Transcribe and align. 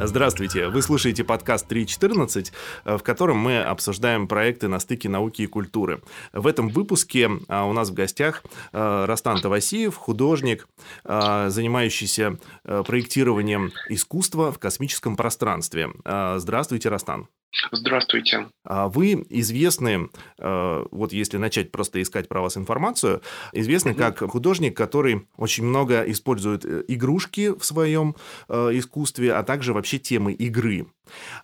Здравствуйте, 0.00 0.68
вы 0.68 0.80
слушаете 0.82 1.24
подкаст 1.24 1.70
3.14, 1.70 2.52
в 2.84 3.02
котором 3.02 3.38
мы 3.38 3.60
обсуждаем 3.60 4.28
проекты 4.28 4.68
на 4.68 4.78
стыке 4.78 5.08
науки 5.08 5.42
и 5.42 5.46
культуры. 5.46 6.02
В 6.32 6.46
этом 6.46 6.68
выпуске 6.68 7.28
а, 7.48 7.64
у 7.64 7.72
нас 7.72 7.90
в 7.90 7.94
гостях 7.94 8.44
а, 8.72 9.06
Растан 9.06 9.40
Тавасиев, 9.40 9.96
художник, 9.96 10.68
а, 11.04 11.50
занимающийся 11.50 12.38
проектированием 12.62 13.72
искусства 13.88 14.52
в 14.52 14.58
космическом 14.58 15.16
пространстве. 15.16 15.90
Здравствуйте, 16.04 16.88
Растан. 16.88 17.28
Здравствуйте. 17.72 18.46
А 18.64 18.88
вы 18.88 19.24
известны, 19.30 20.10
э, 20.38 20.84
вот 20.90 21.12
если 21.12 21.38
начать 21.38 21.72
просто 21.72 22.00
искать 22.02 22.28
про 22.28 22.42
вас 22.42 22.56
информацию, 22.56 23.22
известны 23.52 23.92
угу. 23.92 23.98
как 23.98 24.18
художник, 24.30 24.76
который 24.76 25.26
очень 25.36 25.64
много 25.64 26.02
использует 26.02 26.64
э, 26.64 26.84
игрушки 26.88 27.56
в 27.58 27.64
своем 27.64 28.16
э, 28.48 28.70
искусстве, 28.72 29.32
а 29.32 29.42
также 29.42 29.72
вообще 29.72 29.98
темы 29.98 30.32
игры. 30.32 30.86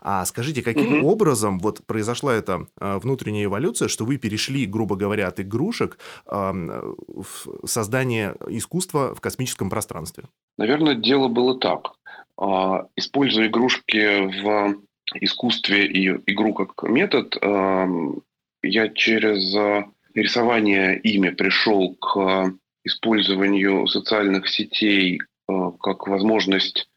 А 0.02 0.24
скажите, 0.26 0.62
каким 0.62 0.98
угу. 0.98 1.08
образом 1.08 1.58
вот 1.58 1.84
произошла 1.86 2.34
эта 2.34 2.66
внутренняя 2.78 3.46
эволюция, 3.46 3.88
что 3.88 4.04
вы 4.04 4.18
перешли, 4.18 4.66
грубо 4.66 4.96
говоря, 4.96 5.26
от 5.26 5.40
игрушек 5.40 5.98
в 6.26 7.24
создание 7.64 8.36
искусства 8.48 9.14
в 9.14 9.22
космическом 9.22 9.70
пространстве? 9.70 10.24
Наверное, 10.58 10.94
дело 10.94 11.28
было 11.28 11.58
так. 11.58 11.92
А, 12.36 12.88
используя 12.96 13.46
игрушки 13.46 14.42
в 14.42 14.76
искусстве 15.14 15.86
и 15.86 16.08
игру 16.26 16.54
как 16.54 16.88
метод, 16.88 17.36
эм, 17.40 18.22
я 18.62 18.88
через 18.88 19.54
э, 19.54 19.84
рисование 20.14 20.98
ими 20.98 21.30
пришел 21.30 21.94
к 21.94 22.52
использованию 22.84 23.86
социальных 23.86 24.48
сетей 24.48 25.20
э, 25.20 25.52
как 25.80 26.06
возможность 26.06 26.88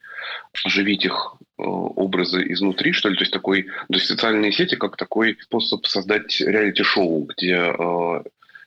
оживить 0.64 1.04
их 1.04 1.34
э, 1.58 1.62
образы 1.62 2.44
изнутри, 2.52 2.92
что 2.92 3.08
ли, 3.08 3.16
то 3.16 3.22
есть 3.22 3.32
такой, 3.32 3.64
то 3.64 3.94
есть 3.94 4.06
социальные 4.06 4.52
сети 4.52 4.76
как 4.76 4.96
такой 4.96 5.36
способ 5.40 5.86
создать 5.86 6.40
реалити-шоу, 6.40 7.24
где 7.24 7.72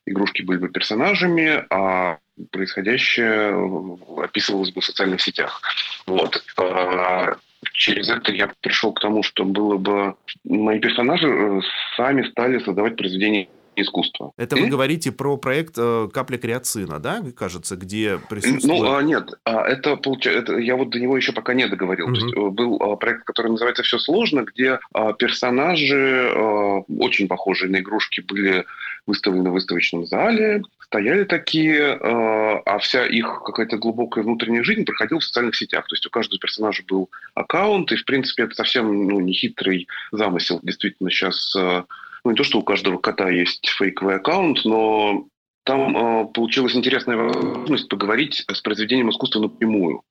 игрушки 0.08 0.42
были 0.42 0.58
бы 0.58 0.70
персонажами, 0.70 1.64
а 1.70 2.18
происходящее 2.52 3.54
описывалось 4.24 4.72
бы 4.72 4.82
в 4.82 4.86
социальных 4.86 5.22
сетях. 5.22 5.62
Вот 6.08 6.44
через 7.74 8.10
это 8.10 8.32
я 8.32 8.52
пришел 8.62 8.94
к 8.94 9.00
тому, 9.00 9.24
что 9.24 9.46
было 9.46 9.78
бы 9.78 10.16
мои 10.44 10.80
персонажи 10.80 11.28
э, 11.28 11.62
сами 11.96 12.24
стали 12.24 12.60
создавать 12.60 12.96
произведения 12.96 13.48
искусства. 13.76 14.32
Это 14.38 14.56
вы 14.56 14.68
говорите 14.68 15.12
про 15.12 15.38
проект 15.38 15.76
э, 15.78 16.10
«Капля 16.14 16.38
креацина», 16.38 17.00
да, 17.00 17.24
кажется, 17.36 17.76
где 17.76 18.20
присутствует... 18.30 18.82
Ну, 18.82 18.94
а, 18.94 19.02
нет, 19.02 19.34
а, 19.46 19.62
это, 19.62 19.96
получается, 19.96 20.56
я 20.56 20.76
вот 20.76 20.90
до 20.90 21.00
него 21.00 21.16
еще 21.16 21.32
пока 21.32 21.54
не 21.54 21.68
договорил. 21.68 22.08
Угу. 22.08 22.16
То 22.16 22.22
есть 22.22 22.38
э, 22.38 22.50
был 22.50 22.78
а, 22.82 22.96
проект, 22.98 23.24
который 23.24 23.52
называется 23.52 23.84
«Все 23.84 23.98
сложно», 23.98 24.44
где 24.44 24.80
персонажи, 25.20 26.32
очень 27.00 27.28
похожие 27.28 27.72
на 27.72 27.78
игрушки, 27.78 28.22
были 28.22 28.66
выставлены 29.08 29.50
в 29.50 29.54
выставочном 29.54 30.06
зале, 30.06 30.64
стояли 30.86 31.24
такие, 31.24 31.94
а 31.94 32.78
вся 32.80 33.06
их 33.06 33.42
какая-то 33.46 33.78
глубокая 33.78 34.24
внутренняя 34.24 34.64
жизнь 34.64 34.86
проходила 34.86 35.20
в 35.20 35.24
социальных 35.24 35.56
сетях. 35.56 35.88
То 35.88 35.96
есть 35.96 36.06
у 36.06 36.10
каждого 36.10 36.40
персонажа 36.40 36.84
был 36.88 37.10
аккаунт, 37.34 37.92
и, 37.92 37.96
в 37.96 38.06
принципе, 38.06 38.44
это 38.44 38.56
совсем 38.56 39.08
ну, 39.08 39.20
не 39.20 39.34
хитрый 39.34 39.88
замысел. 40.12 40.60
Действительно, 40.62 41.10
сейчас 41.10 41.56
ну, 42.24 42.32
не 42.32 42.38
то, 42.38 42.44
что 42.44 42.60
у 42.60 42.64
каждого 42.64 42.98
кота 42.98 43.30
есть 43.30 43.68
фейковый 43.68 44.16
аккаунт, 44.16 44.64
но 44.66 45.28
там 45.64 45.96
э, 45.96 46.26
получилась 46.34 46.76
интересная 46.76 47.18
возможность 47.18 47.90
поговорить 47.90 48.46
с 48.52 48.62
произведением 48.62 49.10
искусства 49.10 49.42
напрямую. 49.42 50.04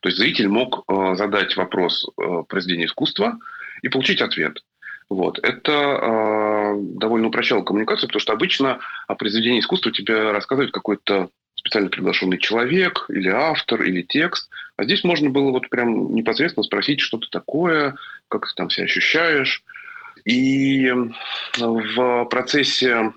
То 0.00 0.08
есть 0.08 0.18
зритель 0.18 0.48
мог 0.48 0.84
э, 0.88 1.14
задать 1.16 1.56
вопрос 1.56 2.06
э, 2.06 2.42
произведения 2.48 2.86
искусства 2.86 3.38
и 3.82 3.88
получить 3.88 4.20
ответ. 4.20 4.62
Вот. 5.08 5.38
Это 5.42 5.72
э, 5.72 6.74
довольно 6.78 7.28
упрощало 7.28 7.62
коммуникацию, 7.62 8.08
потому 8.08 8.20
что 8.20 8.32
обычно 8.32 8.78
о 9.06 9.14
произведении 9.14 9.60
искусства 9.60 9.90
тебе 9.90 10.32
рассказывает 10.32 10.72
какой-то 10.72 11.30
специально 11.54 11.88
приглашенный 11.88 12.38
человек, 12.38 13.06
или 13.08 13.28
автор, 13.28 13.82
или 13.82 14.02
текст. 14.02 14.50
А 14.76 14.84
здесь 14.84 15.02
можно 15.04 15.30
было 15.30 15.50
вот 15.50 15.68
прям 15.70 16.14
непосредственно 16.14 16.64
спросить, 16.64 17.00
что 17.00 17.18
ты 17.18 17.26
такое, 17.30 17.96
как 18.28 18.46
ты 18.46 18.54
там 18.54 18.70
себя 18.70 18.84
ощущаешь. 18.84 19.64
И 20.24 20.90
в 21.58 22.24
процессе 22.26 23.12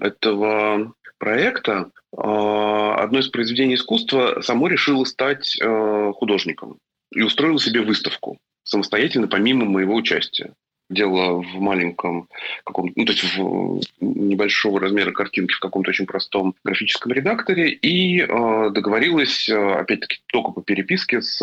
этого 0.00 0.94
проекта 1.18 1.90
а, 2.16 2.96
одно 2.96 3.20
из 3.20 3.28
произведений 3.28 3.76
искусства 3.76 4.40
само 4.40 4.66
решило 4.66 5.04
стать 5.04 5.56
а, 5.62 6.12
художником 6.12 6.78
и 7.12 7.22
устроило 7.22 7.60
себе 7.60 7.82
выставку 7.82 8.38
самостоятельно, 8.64 9.28
помимо 9.28 9.64
моего 9.64 9.94
участия. 9.94 10.52
Делала 10.90 11.40
в 11.40 11.60
маленьком 11.60 12.28
каком 12.64 12.92
ну, 12.96 13.04
то 13.04 13.12
есть 13.12 13.36
в 13.36 13.80
небольшого 14.00 14.80
размера 14.80 15.12
картинки 15.12 15.54
в 15.54 15.60
каком-то 15.60 15.90
очень 15.90 16.06
простом 16.06 16.54
графическом 16.64 17.12
редакторе 17.12 17.70
и 17.70 18.20
э, 18.20 18.26
договорилась, 18.70 19.48
опять-таки, 19.48 20.18
только 20.26 20.50
по 20.50 20.60
переписке 20.60 21.22
с 21.22 21.40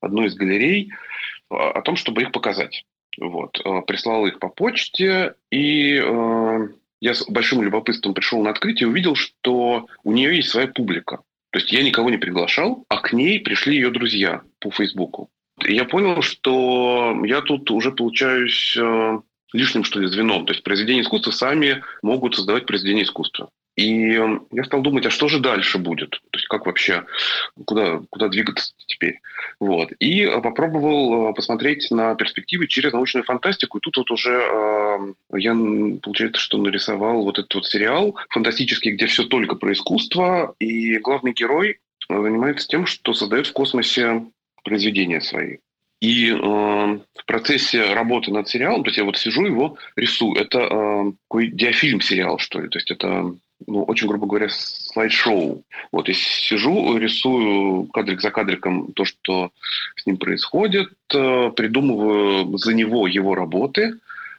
одной 0.00 0.28
из 0.28 0.34
галерей 0.34 0.90
о 1.50 1.80
том, 1.82 1.96
чтобы 1.96 2.22
их 2.22 2.32
показать. 2.32 2.84
Вот. 3.20 3.60
Э, 3.64 3.82
прислал 3.86 4.26
их 4.26 4.38
по 4.38 4.48
почте, 4.48 5.34
и 5.50 5.94
э, 5.94 6.68
я 7.00 7.14
с 7.14 7.24
большим 7.28 7.62
любопытством 7.62 8.14
пришел 8.14 8.42
на 8.42 8.50
открытие 8.50 8.88
и 8.88 8.90
увидел, 8.90 9.14
что 9.14 9.86
у 10.04 10.12
нее 10.12 10.36
есть 10.36 10.50
своя 10.50 10.68
публика. 10.68 11.22
То 11.50 11.58
есть 11.58 11.72
я 11.72 11.82
никого 11.82 12.10
не 12.10 12.18
приглашал, 12.18 12.84
а 12.88 13.00
к 13.00 13.12
ней 13.12 13.40
пришли 13.40 13.74
ее 13.74 13.90
друзья 13.90 14.42
по 14.60 14.70
Фейсбуку. 14.70 15.30
И 15.66 15.74
я 15.74 15.84
понял, 15.84 16.22
что 16.22 17.16
я 17.24 17.40
тут 17.40 17.70
уже 17.70 17.90
получаюсь 17.90 18.76
э, 18.76 19.20
лишним, 19.52 19.84
что 19.84 20.00
ли, 20.00 20.06
звеном. 20.06 20.46
То 20.46 20.52
есть 20.52 20.62
произведения 20.62 21.02
искусства 21.02 21.30
сами 21.30 21.82
могут 22.02 22.36
создавать 22.36 22.66
произведения 22.66 23.02
искусства. 23.02 23.50
И 23.78 24.20
я 24.50 24.64
стал 24.64 24.82
думать, 24.82 25.06
а 25.06 25.10
что 25.10 25.28
же 25.28 25.38
дальше 25.38 25.78
будет? 25.78 26.10
То 26.10 26.36
есть 26.36 26.48
как 26.48 26.66
вообще, 26.66 27.04
куда, 27.64 28.00
куда 28.10 28.26
двигаться 28.26 28.72
теперь? 28.86 29.20
Вот. 29.60 29.92
И 30.00 30.24
э, 30.24 30.40
попробовал 30.40 31.30
э, 31.30 31.34
посмотреть 31.34 31.88
на 31.92 32.16
перспективы 32.16 32.66
через 32.66 32.92
научную 32.92 33.22
фантастику. 33.22 33.78
И 33.78 33.80
тут 33.80 33.96
вот 33.98 34.10
уже 34.10 34.32
э, 34.32 35.14
я, 35.34 35.54
получается, 36.02 36.42
что 36.42 36.58
нарисовал 36.58 37.22
вот 37.22 37.38
этот 37.38 37.54
вот 37.54 37.66
сериал 37.66 38.16
фантастический, 38.30 38.90
где 38.90 39.06
все 39.06 39.22
только 39.22 39.54
про 39.54 39.72
искусство. 39.72 40.56
И 40.58 40.98
главный 40.98 41.32
герой 41.32 41.78
занимается 42.08 42.66
тем, 42.66 42.84
что 42.84 43.14
создает 43.14 43.46
в 43.46 43.52
космосе 43.52 44.24
произведения 44.64 45.20
свои. 45.20 45.58
И 46.00 46.30
э, 46.30 46.36
в 46.36 47.24
процессе 47.26 47.94
работы 47.94 48.32
над 48.32 48.48
сериалом, 48.48 48.82
то 48.82 48.88
есть 48.88 48.98
я 48.98 49.04
вот 49.04 49.16
сижу 49.16 49.44
его 49.44 49.76
рисую, 49.94 50.34
это 50.34 50.58
э, 50.58 51.12
такой 51.28 51.46
диафильм 51.52 52.00
сериал, 52.00 52.38
что 52.40 52.60
ли, 52.60 52.68
то 52.68 52.78
есть 52.78 52.90
это 52.90 53.36
ну, 53.66 53.82
очень, 53.84 54.08
грубо 54.08 54.26
говоря, 54.26 54.48
слайд-шоу. 54.50 55.64
Вот, 55.92 56.08
и 56.08 56.12
сижу, 56.12 56.96
рисую 56.96 57.86
кадрик 57.86 58.20
за 58.20 58.30
кадриком 58.30 58.92
то, 58.92 59.04
что 59.04 59.50
с 59.96 60.06
ним 60.06 60.16
происходит, 60.16 60.92
э, 61.12 61.50
придумываю 61.50 62.56
за 62.56 62.74
него 62.74 63.06
его 63.06 63.34
работы, 63.34 63.98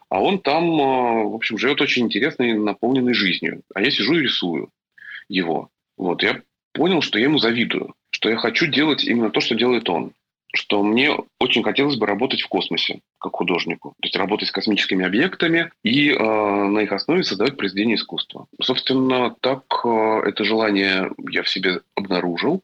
а 0.09 0.22
он 0.22 0.40
там, 0.40 0.63
э, 0.63 1.24
в 1.25 1.35
общем, 1.35 1.57
живет 1.57 1.81
очень 1.81 2.06
интересной, 2.06 2.53
наполненной 2.53 3.13
жизнью. 3.13 3.62
А 3.75 3.81
я 3.81 3.91
сижу 3.91 4.16
и 4.16 4.24
рисую 4.24 4.69
его. 5.28 5.69
Вот, 5.97 6.24
я 6.24 6.41
понял, 6.74 7.01
что 7.01 7.19
я 7.19 7.25
ему 7.25 7.40
завидую, 7.40 7.94
что 8.09 8.30
я 8.30 8.38
хочу 8.38 8.68
делать 8.68 9.03
именно 9.03 9.30
то, 9.30 9.41
что 9.41 9.56
делает 9.56 9.90
он 9.90 10.13
что 10.54 10.84
мне 10.84 11.12
очень 11.40 11.64
хотелось 11.64 11.96
бы 11.96 12.06
работать 12.06 12.42
в 12.42 12.48
космосе 12.48 13.02
как 13.20 13.36
художнику. 13.36 13.90
То 14.02 14.06
есть 14.06 14.16
работать 14.16 14.48
с 14.48 14.52
космическими 14.52 15.06
объектами 15.06 15.72
и 15.84 16.12
э, 16.12 16.18
на 16.18 16.80
их 16.80 16.92
основе 16.92 17.24
создавать 17.24 17.58
произведения 17.58 17.96
искусства. 17.96 18.48
Собственно, 18.62 19.36
так 19.42 19.64
э, 19.84 20.22
это 20.26 20.44
желание 20.44 21.12
я 21.30 21.44
в 21.44 21.50
себе 21.50 21.81
обнаружил. 21.96 22.63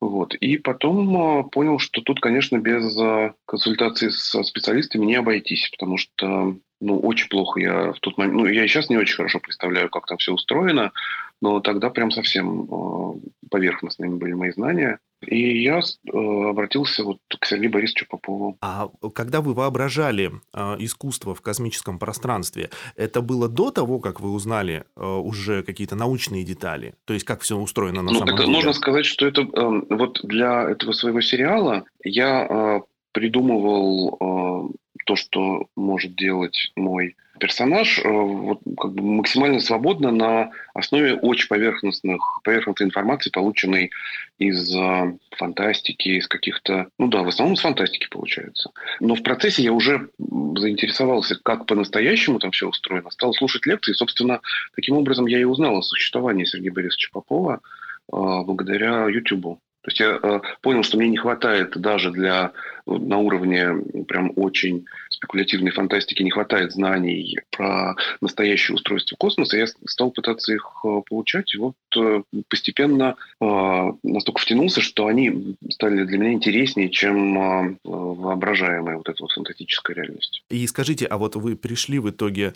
Вот. 0.00 0.34
И 0.34 0.58
потом 0.58 1.40
э, 1.40 1.44
понял, 1.44 1.78
что 1.78 2.02
тут, 2.02 2.20
конечно, 2.20 2.58
без 2.58 2.96
э, 2.98 3.32
консультации 3.46 4.10
со 4.10 4.42
специалистами 4.42 5.06
не 5.06 5.14
обойтись, 5.14 5.70
потому 5.70 5.96
что 5.96 6.56
ну, 6.80 6.98
очень 6.98 7.28
плохо 7.28 7.60
я 7.60 7.92
в 7.92 8.00
тот 8.00 8.18
момент... 8.18 8.34
Ну, 8.36 8.46
я 8.46 8.64
и 8.64 8.68
сейчас 8.68 8.90
не 8.90 8.98
очень 8.98 9.16
хорошо 9.16 9.40
представляю, 9.40 9.88
как 9.88 10.06
там 10.06 10.18
все 10.18 10.32
устроено, 10.32 10.92
но 11.40 11.60
тогда 11.60 11.88
прям 11.90 12.10
совсем 12.10 12.64
э, 12.64 13.14
поверхностными 13.50 14.16
были 14.16 14.34
мои 14.34 14.50
знания. 14.50 14.98
И 15.26 15.62
я 15.62 15.80
э, 15.80 16.10
обратился 16.12 17.04
вот 17.04 17.18
к 17.38 17.46
Сергею 17.46 17.70
Борисовичу 17.70 18.06
Попову. 18.08 18.56
А 18.60 18.88
когда 19.14 19.40
вы 19.40 19.54
воображали 19.54 20.32
э, 20.52 20.76
искусство 20.78 21.34
в 21.34 21.40
космическом 21.40 21.98
пространстве, 21.98 22.70
это 22.96 23.20
было 23.20 23.48
до 23.48 23.70
того, 23.70 24.00
как 24.00 24.20
вы 24.20 24.32
узнали 24.32 24.84
э, 24.96 25.04
уже 25.04 25.62
какие-то 25.62 25.96
научные 25.96 26.44
детали? 26.44 26.94
То 27.04 27.14
есть 27.14 27.24
как 27.24 27.42
все 27.42 27.56
устроено 27.56 28.02
на 28.02 28.12
ну, 28.12 28.18
самом 28.18 28.36
деле? 28.36 28.48
Можно 28.48 28.72
сказать, 28.72 29.06
что 29.06 29.26
это 29.26 29.42
вот 29.44 30.20
для 30.22 30.70
этого 30.70 30.92
своего 30.92 31.20
сериала 31.20 31.84
я 32.02 32.82
придумывал 33.12 34.72
то, 35.06 35.16
что 35.16 35.66
может 35.76 36.16
делать 36.16 36.72
мой 36.76 37.16
персонаж 37.38 37.98
э, 37.98 38.08
вот, 38.08 38.60
как 38.78 38.92
бы 38.92 39.02
максимально 39.02 39.60
свободно 39.60 40.10
на 40.10 40.50
основе 40.74 41.14
очень 41.14 41.48
поверхностных, 41.48 42.20
поверхностной 42.44 42.86
информации, 42.86 43.30
полученной 43.30 43.90
из 44.38 44.74
э, 44.74 45.16
фантастики, 45.36 46.08
из 46.08 46.28
каких-то... 46.28 46.88
Ну 46.98 47.08
да, 47.08 47.22
в 47.22 47.28
основном 47.28 47.54
из 47.54 47.60
фантастики 47.60 48.08
получается. 48.10 48.70
Но 49.00 49.14
в 49.14 49.22
процессе 49.22 49.62
я 49.62 49.72
уже 49.72 50.08
заинтересовался, 50.18 51.36
как 51.42 51.66
по-настоящему 51.66 52.38
там 52.38 52.50
все 52.52 52.68
устроено. 52.68 53.10
Стал 53.10 53.32
слушать 53.34 53.66
лекции. 53.66 53.92
Собственно, 53.92 54.40
таким 54.74 54.96
образом 54.96 55.26
я 55.26 55.40
и 55.40 55.44
узнал 55.44 55.78
о 55.78 55.82
существовании 55.82 56.44
Сергея 56.44 56.72
Борисовича 56.72 57.08
Попова 57.12 57.54
э, 57.54 57.60
благодаря 58.08 59.08
YouTube. 59.08 59.58
То 59.84 59.90
есть 59.90 60.00
я 60.00 60.18
э, 60.22 60.40
понял, 60.62 60.82
что 60.82 60.96
мне 60.96 61.08
не 61.08 61.18
хватает 61.18 61.76
даже 61.78 62.10
для 62.10 62.52
на 62.86 63.18
уровне 63.18 64.04
прям 64.06 64.32
очень 64.36 64.86
спекулятивной 65.10 65.70
фантастики 65.70 66.22
не 66.22 66.30
хватает 66.30 66.72
знаний 66.72 67.38
про 67.50 67.94
настоящее 68.20 68.74
устройство 68.74 69.16
космоса. 69.16 69.56
Я 69.56 69.66
стал 69.86 70.10
пытаться 70.10 70.52
их 70.52 70.84
э, 70.84 71.00
получать, 71.08 71.54
и 71.54 71.58
вот 71.58 71.74
э, 71.96 72.22
постепенно 72.48 73.16
э, 73.40 73.92
настолько 74.02 74.40
втянулся, 74.40 74.80
что 74.80 75.06
они 75.06 75.56
стали 75.70 76.04
для 76.04 76.18
меня 76.18 76.32
интереснее, 76.32 76.90
чем 76.90 77.78
воображаемая 77.84 78.96
вот 78.96 79.08
эта 79.08 79.22
вот 79.22 79.32
фантастическая 79.32 79.96
реальность. 79.96 80.42
И 80.50 80.66
скажите, 80.66 81.06
а 81.06 81.16
вот 81.18 81.36
вы 81.36 81.56
пришли 81.56 81.98
в 81.98 82.10
итоге 82.10 82.54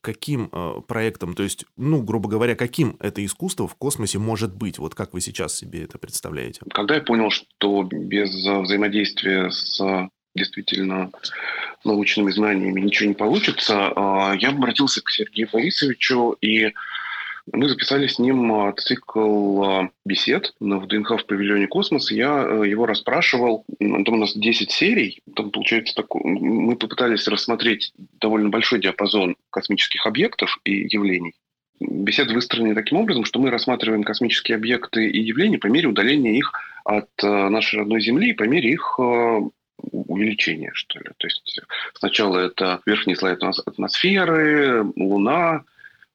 каким 0.00 0.50
проектом, 0.86 1.34
то 1.34 1.42
есть, 1.42 1.64
ну, 1.76 2.02
грубо 2.02 2.28
говоря, 2.28 2.54
каким 2.54 2.96
это 3.00 3.24
искусство 3.24 3.66
в 3.66 3.74
космосе 3.74 4.18
может 4.18 4.54
быть? 4.54 4.78
Вот 4.78 4.94
как 4.94 5.14
вы 5.14 5.20
сейчас 5.20 5.56
себе 5.56 5.84
это 5.84 5.98
представляете? 5.98 6.60
Когда 6.72 6.96
я 6.96 7.00
понял, 7.00 7.30
что 7.30 7.82
без 7.84 8.30
взаимодействия 8.30 9.50
с 9.50 9.61
действительно 10.34 11.10
научными 11.84 12.30
знаниями 12.30 12.80
ничего 12.80 13.08
не 13.08 13.14
получится, 13.14 13.92
а, 13.94 14.34
я 14.34 14.50
обратился 14.50 15.02
к 15.02 15.10
Сергею 15.10 15.48
Борисовичу, 15.52 16.36
и 16.40 16.72
мы 17.52 17.68
записали 17.68 18.06
с 18.06 18.18
ним 18.18 18.52
а, 18.52 18.72
цикл 18.72 19.62
а, 19.62 19.90
бесед 20.04 20.54
в 20.60 20.86
ДНХ 20.86 21.20
в 21.20 21.26
павильоне 21.26 21.66
«Космос». 21.66 22.10
Я 22.10 22.40
его 22.64 22.86
расспрашивал. 22.86 23.64
Там 23.78 24.14
у 24.14 24.16
нас 24.16 24.34
10 24.34 24.70
серий. 24.70 25.20
Там, 25.34 25.50
получается, 25.50 25.94
такой... 25.94 26.22
мы 26.24 26.76
попытались 26.76 27.26
рассмотреть 27.26 27.92
довольно 28.20 28.48
большой 28.48 28.80
диапазон 28.80 29.36
космических 29.50 30.06
объектов 30.06 30.58
и 30.64 30.86
явлений. 30.88 31.34
Беседы 31.80 32.32
выстроены 32.32 32.76
таким 32.76 32.98
образом, 32.98 33.24
что 33.24 33.40
мы 33.40 33.50
рассматриваем 33.50 34.04
космические 34.04 34.54
объекты 34.54 35.08
и 35.08 35.20
явления 35.20 35.58
по 35.58 35.66
мере 35.66 35.88
удаления 35.88 36.38
их 36.38 36.52
от 36.84 37.10
э, 37.22 37.48
нашей 37.48 37.80
родной 37.80 38.00
Земли, 38.00 38.32
по 38.32 38.44
мере 38.44 38.70
их 38.70 38.94
э, 38.98 39.40
увеличения, 39.82 40.70
что 40.74 40.98
ли. 40.98 41.10
То 41.16 41.26
есть 41.26 41.60
сначала 41.94 42.38
это 42.38 42.80
верхний 42.86 43.16
слой 43.16 43.34
атмосферы, 43.34 44.84
Луна, 44.96 45.64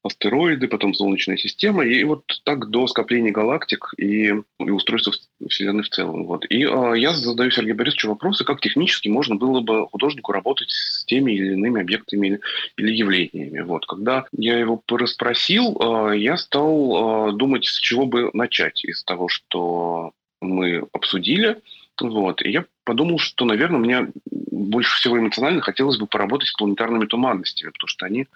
астероиды, 0.08 0.68
потом 0.68 0.94
Солнечная 0.94 1.38
система, 1.38 1.86
и 1.86 2.04
вот 2.04 2.24
так 2.44 2.70
до 2.70 2.88
скопления 2.88 3.32
галактик 3.32 3.94
и, 3.98 4.34
и 4.60 4.70
устройства 4.70 5.14
Вселенной 5.48 5.84
в 5.84 5.90
целом. 5.90 6.26
Вот. 6.26 6.46
И 6.50 6.64
э, 6.64 6.94
я 6.98 7.14
задаю 7.14 7.52
Сергею 7.52 7.76
Борисовичу 7.76 8.10
вопросы, 8.10 8.44
как 8.44 8.62
технически 8.62 9.10
можно 9.10 9.36
было 9.36 9.62
бы 9.62 9.88
художнику 9.88 10.32
работать 10.32 10.72
с 10.72 11.06
теми 11.06 11.34
или 11.34 11.54
иными 11.54 11.82
объектами 11.82 12.40
или 12.78 12.94
явлениями. 12.94 13.60
Вот. 13.62 13.86
Когда 13.86 14.26
я 14.32 14.58
его 14.58 14.82
расспросил, 14.90 15.78
э, 15.80 16.18
я 16.18 16.38
стал 16.38 17.30
э, 17.30 17.34
думать, 17.34 17.66
с 17.66 17.80
чего 17.80 18.06
бы 18.06 18.30
начать 18.34 18.84
из 18.84 19.04
того, 19.04 19.28
что 19.28 20.14
мы 20.42 20.88
обсудили. 20.94 21.62
Вот. 22.00 22.42
И 22.42 22.52
я 22.52 22.66
подумал, 22.84 23.20
что, 23.20 23.46
наверное, 23.46 23.80
мне 23.80 24.12
больше 24.30 24.96
всего 24.98 25.18
эмоционально 25.20 25.62
хотелось 25.62 25.98
бы 25.98 26.08
поработать 26.08 26.50
с 26.50 26.54
планетарными 26.54 27.06
туманностями, 27.06 27.72
потому 27.72 27.88
что 27.88 28.06
они 28.06 28.28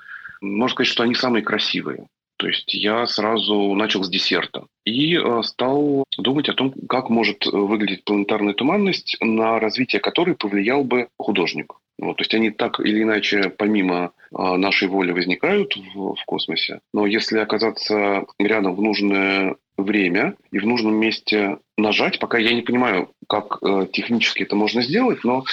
можно 0.42 0.74
сказать, 0.74 0.92
что 0.92 1.04
они 1.04 1.16
самые 1.16 1.44
красивые. 1.44 2.08
То 2.42 2.48
есть 2.48 2.74
я 2.74 3.06
сразу 3.06 3.76
начал 3.76 4.04
с 4.04 4.10
десерта 4.10 4.66
и 4.84 5.16
э, 5.16 5.44
стал 5.44 6.06
думать 6.18 6.50
о 6.50 6.54
том, 6.54 6.74
как 6.90 7.12
может 7.12 7.46
выглядеть 7.46 8.04
планетарная 8.04 8.56
туманность, 8.56 9.16
на 9.22 9.60
развитие 9.60 10.02
которой 10.02 10.36
повлиял 10.36 10.84
бы 10.84 11.08
художник. 11.20 11.76
Вот, 12.00 12.18
то 12.18 12.22
есть 12.22 12.34
они 12.34 12.50
так 12.50 12.80
или 12.80 13.04
иначе, 13.04 13.54
помимо 13.56 14.14
э, 14.36 14.56
нашей 14.58 14.88
воли, 14.88 15.12
возникают 15.12 15.76
в, 15.94 16.16
в 16.16 16.26
космосе. 16.26 16.80
Но 16.96 17.06
если 17.06 17.38
оказаться 17.38 18.26
рядом 18.40 18.74
в 18.74 18.82
нужное 18.82 19.56
время 19.78 20.34
и 20.52 20.58
в 20.58 20.66
нужном 20.66 20.96
месте 20.96 21.60
нажать, 21.78 22.18
пока 22.18 22.40
я 22.40 22.56
не 22.56 22.64
понимаю, 22.64 23.12
как 23.28 23.60
э, 23.62 23.86
технически 23.94 24.42
это 24.42 24.56
можно 24.56 24.82
сделать, 24.82 25.24
но 25.24 25.44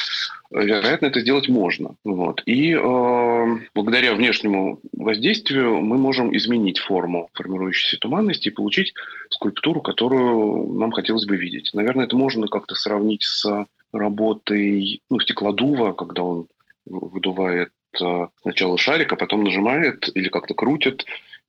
вероятно, 0.50 1.06
это 1.06 1.20
сделать 1.20 1.48
можно. 1.48 1.96
Вот. 2.04 2.42
И 2.46 2.72
э, 2.72 3.58
благодаря 3.74 4.14
внешнему 4.14 4.80
воздействию 4.92 5.80
мы 5.80 5.98
можем 5.98 6.34
изменить 6.36 6.78
форму 6.78 7.28
формирующейся 7.34 7.98
туманности 7.98 8.48
и 8.48 8.52
получить 8.52 8.94
скульптуру, 9.30 9.80
которую 9.80 10.72
нам 10.78 10.92
хотелось 10.92 11.26
бы 11.26 11.36
видеть. 11.36 11.70
Наверное, 11.74 12.06
это 12.06 12.16
можно 12.16 12.46
как-то 12.48 12.74
сравнить 12.74 13.22
с 13.22 13.66
работой 13.92 15.02
ну, 15.10 15.20
стеклодува, 15.20 15.92
когда 15.92 16.22
он 16.22 16.48
выдувает 16.86 17.70
э, 18.00 18.26
сначала 18.42 18.78
шарик, 18.78 19.12
а 19.12 19.16
потом 19.16 19.44
нажимает 19.44 20.08
или 20.14 20.28
как-то 20.28 20.54
крутит, 20.54 21.04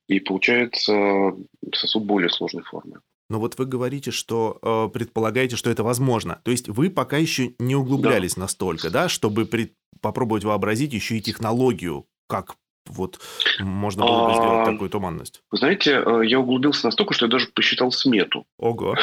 и 0.08 0.20
получается 0.20 1.34
сосуд 1.72 2.04
более 2.04 2.30
сложной 2.30 2.64
формы. 2.64 3.00
Но 3.30 3.38
вот 3.38 3.56
вы 3.58 3.64
говорите, 3.64 4.10
что 4.10 4.58
э, 4.60 4.88
предполагаете, 4.92 5.56
что 5.56 5.70
это 5.70 5.84
возможно. 5.84 6.40
То 6.44 6.50
есть 6.50 6.68
вы 6.68 6.90
пока 6.90 7.16
еще 7.16 7.54
не 7.58 7.76
углублялись 7.76 8.34
да. 8.34 8.42
настолько, 8.42 8.90
да, 8.90 9.08
чтобы 9.08 9.46
при... 9.46 9.72
попробовать 10.00 10.44
вообразить 10.44 10.92
еще 10.92 11.16
и 11.16 11.22
технологию, 11.22 12.06
как 12.26 12.56
вот 12.90 13.20
можно 13.58 14.04
было 14.04 14.26
бы 14.26 14.34
сделать 14.34 14.68
а, 14.68 14.72
такую 14.72 14.90
туманность? 14.90 15.42
Вы 15.50 15.58
знаете, 15.58 16.02
э, 16.04 16.22
я 16.24 16.40
углубился 16.40 16.86
настолько, 16.86 17.14
что 17.14 17.26
я 17.26 17.30
даже 17.30 17.48
посчитал 17.48 17.92
смету. 17.92 18.44
Ого. 18.58 18.96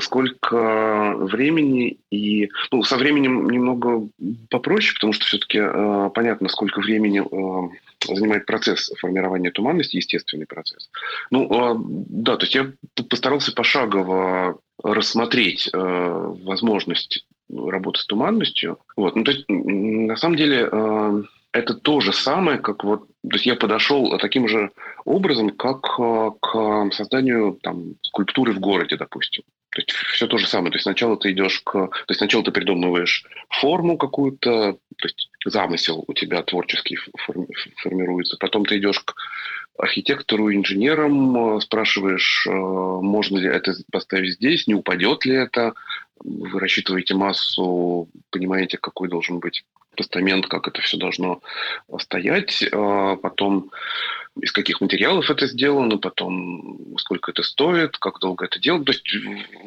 Сколько 0.00 1.14
времени 1.16 1.98
и... 2.10 2.50
Ну, 2.70 2.82
со 2.82 2.96
временем 2.96 3.50
немного 3.50 4.08
попроще, 4.50 4.94
потому 4.94 5.12
что 5.12 5.24
все-таки 5.26 5.58
э, 5.58 6.10
понятно, 6.14 6.48
сколько 6.48 6.80
времени 6.80 7.20
э, 7.20 7.68
занимает 8.06 8.46
процесс 8.46 8.90
формирования 8.98 9.50
туманности, 9.50 9.96
естественный 9.96 10.46
процесс. 10.46 10.90
Ну, 11.30 11.48
а, 11.52 11.76
да, 11.78 12.36
то 12.36 12.44
есть 12.44 12.54
я 12.54 12.72
постарался 13.08 13.52
пошагово 13.52 14.58
рассмотреть 14.82 15.70
э, 15.72 15.78
возможность 16.44 17.24
работы 17.50 18.00
с 18.00 18.06
туманностью. 18.06 18.78
Вот. 18.96 19.16
Ну, 19.16 19.24
то 19.24 19.32
есть, 19.32 19.44
на 19.48 20.16
самом 20.16 20.36
деле, 20.36 20.68
э, 20.70 21.22
это 21.52 21.74
то 21.74 22.00
же 22.00 22.12
самое, 22.12 22.58
как 22.58 22.82
вот, 22.82 23.06
то 23.06 23.34
есть 23.34 23.46
я 23.46 23.56
подошел 23.56 24.18
таким 24.18 24.48
же 24.48 24.70
образом, 25.04 25.50
как 25.50 25.98
э, 25.98 26.30
к 26.40 26.90
созданию 26.92 27.58
там, 27.62 27.94
скульптуры 28.02 28.52
в 28.52 28.60
городе, 28.60 28.96
допустим. 28.96 29.44
То 29.70 29.80
есть 29.80 29.90
все 29.90 30.26
то 30.26 30.36
же 30.36 30.46
самое. 30.46 30.70
То 30.70 30.76
есть 30.76 30.84
сначала 30.84 31.16
ты 31.16 31.32
идешь 31.32 31.60
к... 31.60 31.72
То 31.72 32.04
есть 32.08 32.18
сначала 32.18 32.44
ты 32.44 32.50
придумываешь 32.50 33.24
форму 33.48 33.96
какую-то, 33.96 34.72
то 34.72 35.04
есть 35.04 35.30
замысел 35.46 36.04
у 36.06 36.12
тебя 36.12 36.42
творческий 36.42 36.98
формируется. 37.82 38.36
Потом 38.38 38.66
ты 38.66 38.78
идешь 38.78 39.00
к 39.00 39.14
архитектору, 39.78 40.52
инженерам, 40.52 41.60
спрашиваешь, 41.60 42.46
э, 42.46 42.50
можно 42.50 43.38
ли 43.38 43.48
это 43.48 43.74
поставить 43.90 44.34
здесь, 44.34 44.66
не 44.66 44.74
упадет 44.74 45.24
ли 45.24 45.34
это. 45.34 45.72
Вы 46.24 46.60
рассчитываете 46.60 47.14
массу, 47.14 48.08
понимаете, 48.30 48.78
какой 48.78 49.08
должен 49.08 49.38
быть 49.38 49.64
постамент, 49.96 50.46
как 50.46 50.68
это 50.68 50.80
все 50.80 50.96
должно 50.96 51.40
стоять. 51.98 52.62
Э, 52.62 53.16
потом 53.20 53.70
из 54.40 54.52
каких 54.52 54.80
материалов 54.80 55.28
это 55.30 55.46
сделано, 55.46 55.98
потом 55.98 56.96
сколько 56.98 57.30
это 57.32 57.42
стоит, 57.42 57.98
как 57.98 58.18
долго 58.18 58.46
это 58.46 58.58
делать. 58.58 58.84
То 58.84 58.92
есть, 58.92 59.06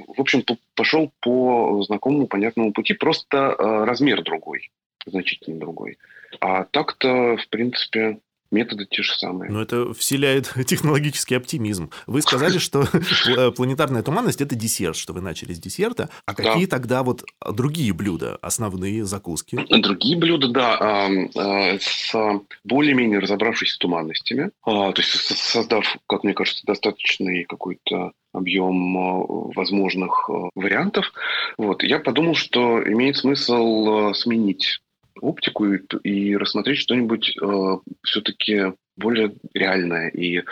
в 0.08 0.20
общем, 0.20 0.44
пошел 0.76 1.12
по 1.22 1.84
знакомому, 1.84 2.28
понятному 2.28 2.74
пути, 2.74 2.94
просто 2.94 3.56
э, 3.58 3.84
размер 3.86 4.24
другой, 4.24 4.72
значительно 5.06 5.60
другой. 5.60 5.98
А 6.42 6.64
так-то, 6.64 7.38
в 7.38 7.48
принципе, 7.50 8.20
методы 8.52 8.86
те 8.86 9.04
же 9.04 9.14
самые. 9.14 9.52
Но 9.52 9.62
это 9.62 9.94
вселяет 9.94 10.54
технологический 10.66 11.36
оптимизм. 11.36 11.92
Вы 12.08 12.22
сказали, 12.22 12.58
что 12.58 12.86
планетарная 13.56 14.04
туманность– 14.04 14.42
это 14.42 14.56
десерт, 14.56 14.96
что 14.96 15.14
вы 15.14 15.22
начали 15.22 15.54
с 15.54 15.60
десерта. 15.60 16.10
А 16.26 16.34
какие 16.34 16.66
тогда 16.66 17.04
вот 17.04 17.24
другие 17.52 17.94
блюда, 17.94 18.38
основные 18.42 19.06
закуски? 19.06 19.60
Другие 19.70 20.18
блюда, 20.18 20.48
да, 20.48 20.78
а, 20.80 21.78
с 21.80 22.14
более-менее 22.64 23.20
разобравшись 23.20 23.72
с 23.72 23.78
туманностями, 23.78 24.52
а, 24.64 24.92
то 24.92 25.02
есть 25.02 25.12
создав, 25.12 25.86
как 26.08 26.24
мне 26.24 26.34
кажется, 26.34 26.66
достаточный 26.66 27.44
какой-то 27.44 28.12
объем 28.34 28.98
а, 28.98 29.26
возможных 29.56 30.30
вариантов, 30.56 31.12
вот, 31.58 31.84
я 31.84 32.00
подумал, 32.00 32.36
что 32.36 32.82
имеет 32.84 33.18
смысл 33.18 34.14
сменить 34.14 34.80
оптику 35.22 35.66
и, 35.74 35.80
и 36.04 36.36
рассмотреть 36.36 36.80
что-нибудь 36.80 37.38
э, 37.42 37.78
все-таки 38.04 38.74
более 38.98 39.34
реальное 39.54 40.10
и 40.10 40.44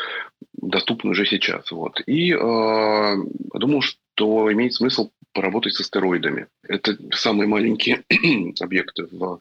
доступное 0.54 1.12
уже 1.12 1.26
сейчас. 1.26 1.72
Вот. 1.72 2.02
И 2.06 2.34
э, 2.34 3.16
подумал, 3.50 3.82
что 3.82 4.52
имеет 4.52 4.74
смысл 4.74 5.12
поработать 5.34 5.74
с 5.74 5.82
астероидами. 5.82 6.48
Это 6.68 6.98
самые 7.12 7.48
маленькие 7.48 8.04
объекты 8.60 9.08
в 9.12 9.40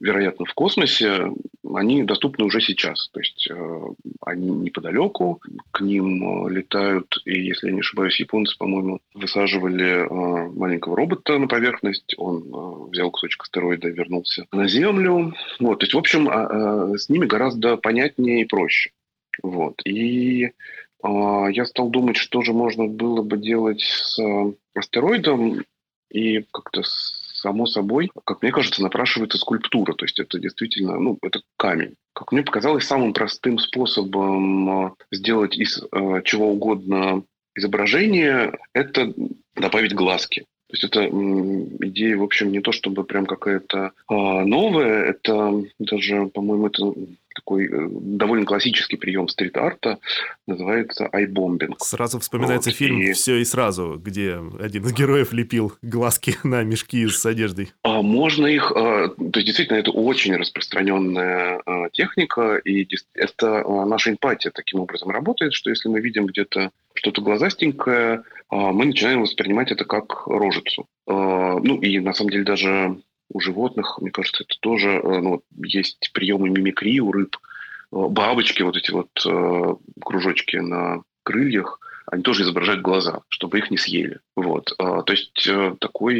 вероятно, 0.00 0.46
в 0.46 0.54
космосе, 0.54 1.32
они 1.74 2.02
доступны 2.04 2.44
уже 2.44 2.60
сейчас. 2.60 3.08
То 3.12 3.20
есть 3.20 3.48
э, 3.50 3.80
они 4.22 4.50
неподалеку, 4.50 5.40
к 5.70 5.80
ним 5.80 6.46
э, 6.46 6.50
летают, 6.50 7.20
и, 7.24 7.40
если 7.40 7.68
я 7.68 7.72
не 7.72 7.80
ошибаюсь, 7.80 8.20
японцы, 8.20 8.56
по-моему, 8.56 9.00
высаживали 9.14 10.04
э, 10.04 10.48
маленького 10.52 10.96
робота 10.96 11.38
на 11.38 11.48
поверхность, 11.48 12.14
он 12.16 12.42
э, 12.42 12.90
взял 12.90 13.10
кусочек 13.10 13.42
астероида 13.42 13.88
и 13.88 13.92
вернулся 13.92 14.46
на 14.52 14.68
Землю. 14.68 15.34
Вот, 15.60 15.80
то 15.80 15.84
есть, 15.84 15.94
в 15.94 15.98
общем, 15.98 16.28
э, 16.28 16.32
э, 16.32 16.98
с 16.98 17.08
ними 17.08 17.26
гораздо 17.26 17.76
понятнее 17.76 18.42
и 18.42 18.46
проще. 18.46 18.90
Вот. 19.42 19.80
И 19.84 20.52
а, 21.02 21.48
я 21.50 21.66
стал 21.66 21.90
думать, 21.90 22.16
что 22.16 22.42
же 22.42 22.52
можно 22.52 22.86
было 22.86 23.22
бы 23.22 23.36
делать 23.36 23.82
с 23.82 24.18
астероидом, 24.74 25.62
и 26.10 26.44
как-то 26.52 26.82
само 27.46 27.66
собой, 27.66 28.10
как 28.24 28.42
мне 28.42 28.50
кажется, 28.50 28.82
напрашивается 28.82 29.38
скульптура. 29.38 29.92
То 29.92 30.04
есть 30.04 30.18
это 30.18 30.40
действительно, 30.40 30.98
ну, 30.98 31.16
это 31.22 31.42
камень. 31.56 31.94
Как 32.12 32.32
мне 32.32 32.42
показалось, 32.42 32.84
самым 32.84 33.12
простым 33.12 33.58
способом 33.60 34.68
а, 34.68 34.94
сделать 35.12 35.56
из 35.56 35.78
э, 35.78 36.22
чего 36.24 36.50
угодно 36.50 37.22
изображение– 37.54 38.58
это 38.72 39.14
добавить 39.54 39.94
глазки. 39.94 40.40
То 40.40 40.72
есть 40.72 40.84
это 40.84 41.08
идея, 41.86 42.16
в 42.16 42.24
общем, 42.24 42.50
не 42.50 42.60
то 42.60 42.72
чтобы 42.72 43.04
прям 43.04 43.26
какая-то 43.26 43.92
э, 44.10 44.14
новая, 44.14 45.04
это 45.04 45.62
даже, 45.78 46.26
по-моему, 46.26 46.66
это 46.66 46.92
такой 47.36 47.66
э, 47.66 47.88
довольно 47.90 48.46
классический 48.46 48.96
прием 48.96 49.28
стрит-арта, 49.28 49.98
называется 50.46 51.08
айбомбинг. 51.12 51.80
Сразу 51.80 52.18
вспоминается 52.18 52.70
вот, 52.70 52.76
фильм 52.76 53.00
и... 53.00 53.12
«Все 53.12 53.36
и 53.36 53.44
сразу», 53.44 54.00
где 54.02 54.40
один 54.58 54.84
из 54.84 54.92
героев 54.92 55.32
лепил 55.32 55.74
глазки 55.82 56.34
на 56.42 56.62
мешки 56.64 57.06
с 57.06 57.24
одеждой. 57.26 57.72
А, 57.82 58.02
можно 58.02 58.46
их... 58.46 58.72
А, 58.74 59.08
то 59.08 59.38
есть, 59.38 59.46
действительно, 59.46 59.76
это 59.76 59.90
очень 59.90 60.34
распространенная 60.34 61.60
а, 61.64 61.90
техника, 61.90 62.56
и 62.56 62.88
это 63.14 63.64
наша 63.84 64.10
эмпатия 64.10 64.50
таким 64.50 64.80
образом 64.80 65.10
работает, 65.10 65.52
что 65.52 65.70
если 65.70 65.88
мы 65.88 66.00
видим 66.00 66.26
где-то 66.26 66.70
что-то 66.94 67.20
глазастенькое, 67.20 68.22
мы 68.50 68.86
начинаем 68.86 69.20
воспринимать 69.20 69.70
это 69.70 69.84
как 69.84 70.26
рожицу. 70.26 70.86
Ну, 71.06 71.80
и 71.82 71.98
на 71.98 72.14
самом 72.14 72.30
деле 72.30 72.44
даже 72.44 72.96
у 73.28 73.40
животных, 73.40 73.98
мне 74.00 74.10
кажется, 74.10 74.44
это 74.44 74.54
тоже 74.60 74.90
э, 74.90 75.20
ну, 75.20 75.42
есть 75.56 76.10
приемы 76.12 76.48
мимикрии 76.48 77.00
у 77.00 77.12
рыб. 77.12 77.36
Э, 77.92 78.06
бабочки, 78.08 78.62
вот 78.62 78.76
эти 78.76 78.90
вот 78.90 79.10
э, 79.26 79.74
кружочки 80.04 80.56
на 80.56 81.02
крыльях, 81.22 81.80
они 82.06 82.22
тоже 82.22 82.44
изображают 82.44 82.82
глаза, 82.82 83.22
чтобы 83.28 83.58
их 83.58 83.72
не 83.72 83.76
съели. 83.76 84.20
Вот. 84.36 84.72
То 84.78 85.04
есть 85.08 85.48
такой 85.80 86.14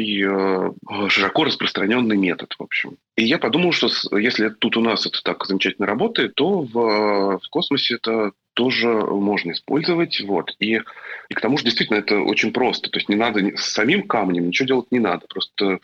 широко 1.07 1.45
распространенный 1.45 2.17
метод, 2.17 2.53
в 2.59 2.63
общем. 2.63 2.97
И 3.15 3.23
я 3.23 3.37
подумал, 3.37 3.71
что 3.71 3.87
если 4.17 4.49
тут 4.49 4.75
у 4.75 4.81
нас 4.81 5.05
это 5.05 5.23
так 5.23 5.45
замечательно 5.45 5.87
работает, 5.87 6.35
то 6.35 6.63
в, 6.63 7.39
в 7.39 7.49
космосе 7.49 7.95
это 7.95 8.33
тоже 8.53 8.89
можно 8.89 9.51
использовать. 9.51 10.19
Вот. 10.19 10.53
И, 10.59 10.81
и 11.29 11.33
к 11.33 11.39
тому 11.39 11.57
же 11.57 11.63
действительно 11.63 11.99
это 11.99 12.19
очень 12.19 12.51
просто. 12.51 12.89
То 12.89 12.97
есть 12.97 13.07
не 13.07 13.15
надо 13.15 13.39
с 13.55 13.71
самим 13.71 14.07
камнем 14.07 14.47
ничего 14.47 14.67
делать 14.67 14.91
не 14.91 14.99
надо. 14.99 15.25
Просто 15.29 15.79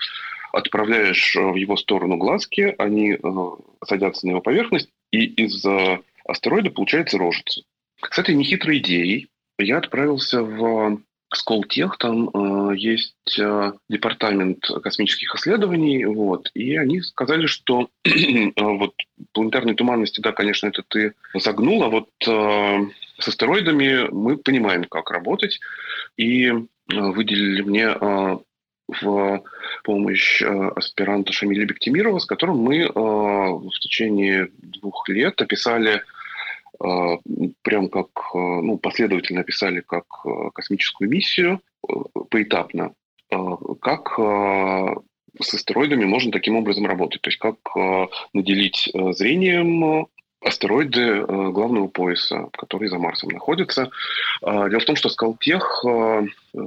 отправляешь 0.53 1.35
э, 1.35 1.41
в 1.41 1.55
его 1.55 1.75
сторону 1.75 2.17
глазки, 2.17 2.73
они 2.77 3.13
э, 3.13 3.17
садятся 3.85 4.25
на 4.25 4.31
его 4.31 4.41
поверхность, 4.41 4.89
и 5.11 5.25
из 5.25 5.65
э, 5.65 5.99
астероида 6.25 6.69
получается 6.69 7.17
рожица. 7.17 7.63
С 8.09 8.17
этой 8.17 8.35
нехитрой 8.35 8.77
идеей 8.77 9.27
я 9.57 9.77
отправился 9.79 10.43
в 10.43 11.01
Сколтех, 11.35 11.97
там 11.97 12.29
э, 12.29 12.77
есть 12.77 13.39
э, 13.39 13.73
департамент 13.89 14.65
космических 14.83 15.33
исследований, 15.35 16.05
вот, 16.05 16.49
и 16.53 16.75
они 16.77 17.01
сказали, 17.01 17.47
что 17.47 17.89
э, 18.05 18.51
вот 18.55 18.93
планетарной 19.31 19.73
туманности, 19.73 20.21
да, 20.21 20.31
конечно, 20.31 20.67
это 20.67 20.83
ты 20.87 21.13
загнул, 21.33 21.83
а 21.83 21.89
вот 21.89 22.09
э, 22.27 22.85
с 23.17 23.27
астероидами 23.27 24.09
мы 24.11 24.37
понимаем, 24.37 24.83
как 24.83 25.09
работать, 25.09 25.59
и 26.17 26.47
э, 26.47 26.53
выделили 26.87 27.61
мне 27.61 27.95
э, 27.99 28.37
в 28.87 29.43
помощь 29.83 30.41
э, 30.41 30.71
аспиранта 30.75 31.33
Шамиля 31.33 31.65
Бектимирова, 31.65 32.19
с 32.19 32.25
которым 32.25 32.57
мы 32.57 32.79
э, 32.79 32.89
в 32.89 33.79
течение 33.79 34.49
двух 34.57 35.07
лет 35.09 35.41
описали 35.41 36.01
э, 36.83 37.17
прям 37.61 37.89
как, 37.89 38.09
ну, 38.33 38.77
последовательно 38.77 39.41
описали 39.41 39.81
как 39.81 40.05
космическую 40.53 41.09
миссию 41.09 41.61
поэтапно, 42.29 42.93
как 43.81 44.17
с 44.17 45.53
астероидами 45.53 46.05
можно 46.05 46.31
таким 46.31 46.55
образом 46.55 46.85
работать. 46.85 47.21
То 47.21 47.29
есть 47.29 47.39
как 47.39 47.57
наделить 48.33 48.89
зрением 48.93 50.07
астероиды 50.41 51.25
главного 51.25 51.87
пояса, 51.87 52.49
которые 52.53 52.89
за 52.89 52.99
Марсом 52.99 53.29
находятся. 53.29 53.91
Дело 54.41 54.79
в 54.79 54.85
том, 54.85 54.95
что 54.95 55.09
Скалтех, 55.09 55.83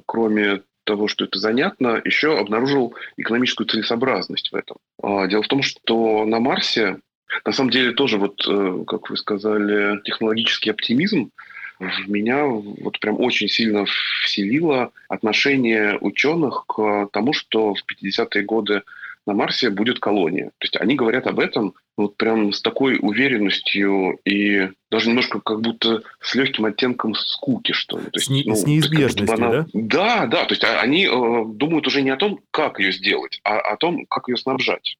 кроме 0.06 0.62
того, 0.86 1.08
что 1.08 1.26
это 1.26 1.38
занятно, 1.38 2.00
еще 2.04 2.38
обнаружил 2.38 2.94
экономическую 3.16 3.66
целесообразность 3.66 4.50
в 4.50 4.54
этом. 4.54 4.76
А, 5.02 5.26
дело 5.26 5.42
в 5.42 5.48
том, 5.48 5.62
что 5.62 6.24
на 6.24 6.40
Марсе, 6.40 6.98
на 7.44 7.52
самом 7.52 7.70
деле 7.70 7.92
тоже, 7.92 8.16
вот, 8.18 8.42
э, 8.48 8.84
как 8.86 9.10
вы 9.10 9.16
сказали, 9.16 10.00
технологический 10.04 10.70
оптимизм 10.70 11.30
в 11.78 12.08
меня 12.08 12.44
вот 12.46 12.98
прям 13.00 13.20
очень 13.20 13.48
сильно 13.48 13.84
вселило 13.84 14.92
отношение 15.08 15.98
ученых 16.00 16.64
к 16.66 17.08
тому, 17.12 17.34
что 17.34 17.74
в 17.74 17.80
50-е 17.84 18.42
годы 18.44 18.82
на 19.26 19.34
Марсе 19.34 19.70
будет 19.70 19.98
колония. 19.98 20.46
То 20.58 20.64
есть 20.64 20.76
они 20.76 20.94
говорят 20.94 21.26
об 21.26 21.40
этом 21.40 21.74
вот 21.96 22.16
прям 22.16 22.52
с 22.52 22.62
такой 22.62 22.98
уверенностью 23.00 24.18
и 24.24 24.68
даже 24.90 25.08
немножко 25.08 25.40
как 25.40 25.60
будто 25.60 26.02
с 26.20 26.34
легким 26.34 26.66
оттенком 26.66 27.14
скуки, 27.14 27.72
что 27.72 27.98
ли. 27.98 28.04
То 28.04 28.10
есть, 28.14 28.26
с, 28.26 28.30
не, 28.30 28.44
ну, 28.44 28.54
с 28.54 28.64
неизбежностью, 28.64 29.34
она... 29.34 29.50
да? 29.50 29.66
Да, 29.72 30.26
да. 30.26 30.44
То 30.44 30.52
есть 30.52 30.64
а, 30.64 30.80
они 30.80 31.06
э, 31.06 31.44
думают 31.46 31.86
уже 31.86 32.02
не 32.02 32.10
о 32.10 32.16
том, 32.16 32.40
как 32.50 32.78
ее 32.78 32.92
сделать, 32.92 33.40
а 33.44 33.58
о 33.58 33.76
том, 33.76 34.06
как 34.06 34.28
ее 34.28 34.36
снабжать. 34.36 34.96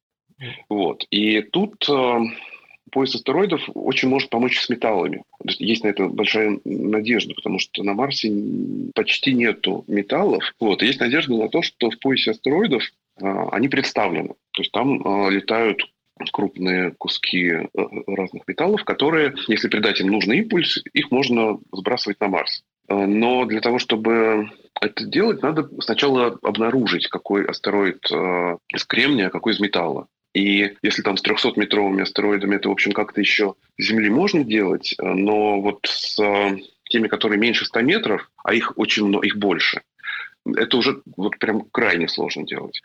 Вот. 0.69 1.05
И 1.09 1.41
тут 1.41 1.87
э, 1.89 2.19
пояс 2.91 3.15
астероидов 3.15 3.61
очень 3.73 4.09
может 4.09 4.29
помочь 4.29 4.59
с 4.59 4.69
металлами. 4.69 5.23
Есть, 5.43 5.83
на 5.83 5.89
это 5.89 6.07
большая 6.07 6.59
надежда, 6.65 7.33
потому 7.33 7.59
что 7.59 7.83
на 7.83 7.93
Марсе 7.93 8.31
почти 8.93 9.33
нету 9.33 9.83
металлов. 9.87 10.53
Вот. 10.59 10.83
И 10.83 10.87
есть 10.87 10.99
надежда 10.99 11.35
на 11.35 11.49
то, 11.49 11.61
что 11.61 11.89
в 11.89 11.99
поясе 11.99 12.31
астероидов 12.31 12.83
они 13.19 13.67
представлены. 13.67 14.35
То 14.51 14.61
есть 14.61 14.71
там 14.71 15.01
а, 15.05 15.29
летают 15.29 15.81
крупные 16.33 16.95
куски 16.97 17.47
э, 17.47 17.67
разных 18.07 18.47
металлов, 18.47 18.83
которые, 18.83 19.35
если 19.47 19.67
придать 19.67 20.01
им 20.01 20.07
нужный 20.07 20.39
импульс, 20.39 20.79
их 20.93 21.11
можно 21.11 21.59
сбрасывать 21.71 22.19
на 22.19 22.27
Марс. 22.27 22.63
А, 22.87 23.05
но 23.05 23.45
для 23.45 23.61
того, 23.61 23.77
чтобы 23.77 24.49
это 24.81 25.05
делать, 25.05 25.43
надо 25.43 25.69
сначала 25.79 26.37
обнаружить, 26.41 27.07
какой 27.07 27.45
астероид 27.45 28.03
из 28.73 28.85
кремния, 28.85 29.27
а 29.27 29.31
какой 29.31 29.53
из 29.53 29.59
металла. 29.59 30.07
И 30.33 30.75
если 30.83 31.01
там 31.01 31.17
с 31.17 31.23
300-метровыми 31.23 32.01
астероидами 32.01 32.55
это, 32.55 32.69
в 32.69 32.71
общем, 32.71 32.91
как-то 32.91 33.21
еще 33.21 33.55
Земли 33.79 34.09
можно 34.09 34.43
делать, 34.43 34.95
но 34.99 35.59
вот 35.61 35.87
с 35.87 36.19
теми, 36.89 37.07
которые 37.07 37.39
меньше 37.39 37.65
100 37.65 37.81
метров, 37.81 38.29
а 38.43 38.53
их 38.53 38.77
очень 38.77 39.05
много, 39.05 39.25
их 39.25 39.37
больше, 39.37 39.81
это 40.55 40.77
уже 40.77 41.01
вот 41.15 41.37
прям 41.39 41.61
крайне 41.71 42.07
сложно 42.07 42.45
делать. 42.45 42.81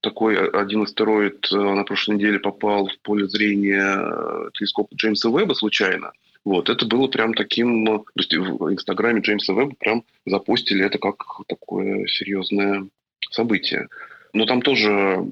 Такой 0.00 0.38
один 0.38 0.82
астероид 0.82 1.48
э, 1.52 1.56
на 1.56 1.84
прошлой 1.84 2.16
неделе 2.16 2.38
попал 2.38 2.88
в 2.88 2.98
поле 3.02 3.28
зрения 3.28 3.98
э, 3.98 4.50
телескопа 4.54 4.94
Джеймса 4.94 5.28
Веба 5.28 5.52
случайно. 5.54 6.12
Вот, 6.44 6.70
это 6.70 6.86
было 6.86 7.06
прям 7.08 7.34
таким... 7.34 7.84
Э, 7.86 7.98
то 7.98 8.12
есть 8.16 8.34
в 8.34 8.72
Инстаграме 8.72 9.20
Джеймса 9.20 9.52
Веба 9.52 9.74
прям 9.78 10.04
запустили 10.24 10.84
это 10.84 10.98
как 10.98 11.22
такое 11.48 12.06
серьезное 12.06 12.86
событие. 13.30 13.88
Но 14.32 14.46
там 14.46 14.62
тоже 14.62 15.26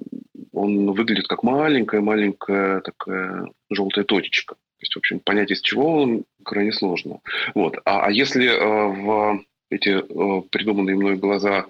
он 0.52 0.92
выглядит 0.92 1.28
как 1.28 1.42
маленькая-маленькая 1.42 2.80
такая 2.80 3.48
желтая 3.70 4.04
точечка. 4.04 4.54
То 4.54 4.82
есть, 4.82 4.94
в 4.94 4.98
общем, 4.98 5.20
понять, 5.20 5.50
из 5.50 5.60
чего 5.60 6.02
он, 6.02 6.24
крайне 6.44 6.72
сложно. 6.72 7.20
Вот. 7.54 7.78
А, 7.84 8.06
а 8.06 8.10
если 8.10 8.46
э, 8.46 8.86
в 8.86 9.44
эти 9.70 9.90
э, 9.90 10.42
придуманные 10.50 10.96
мной 10.96 11.16
глаза 11.16 11.66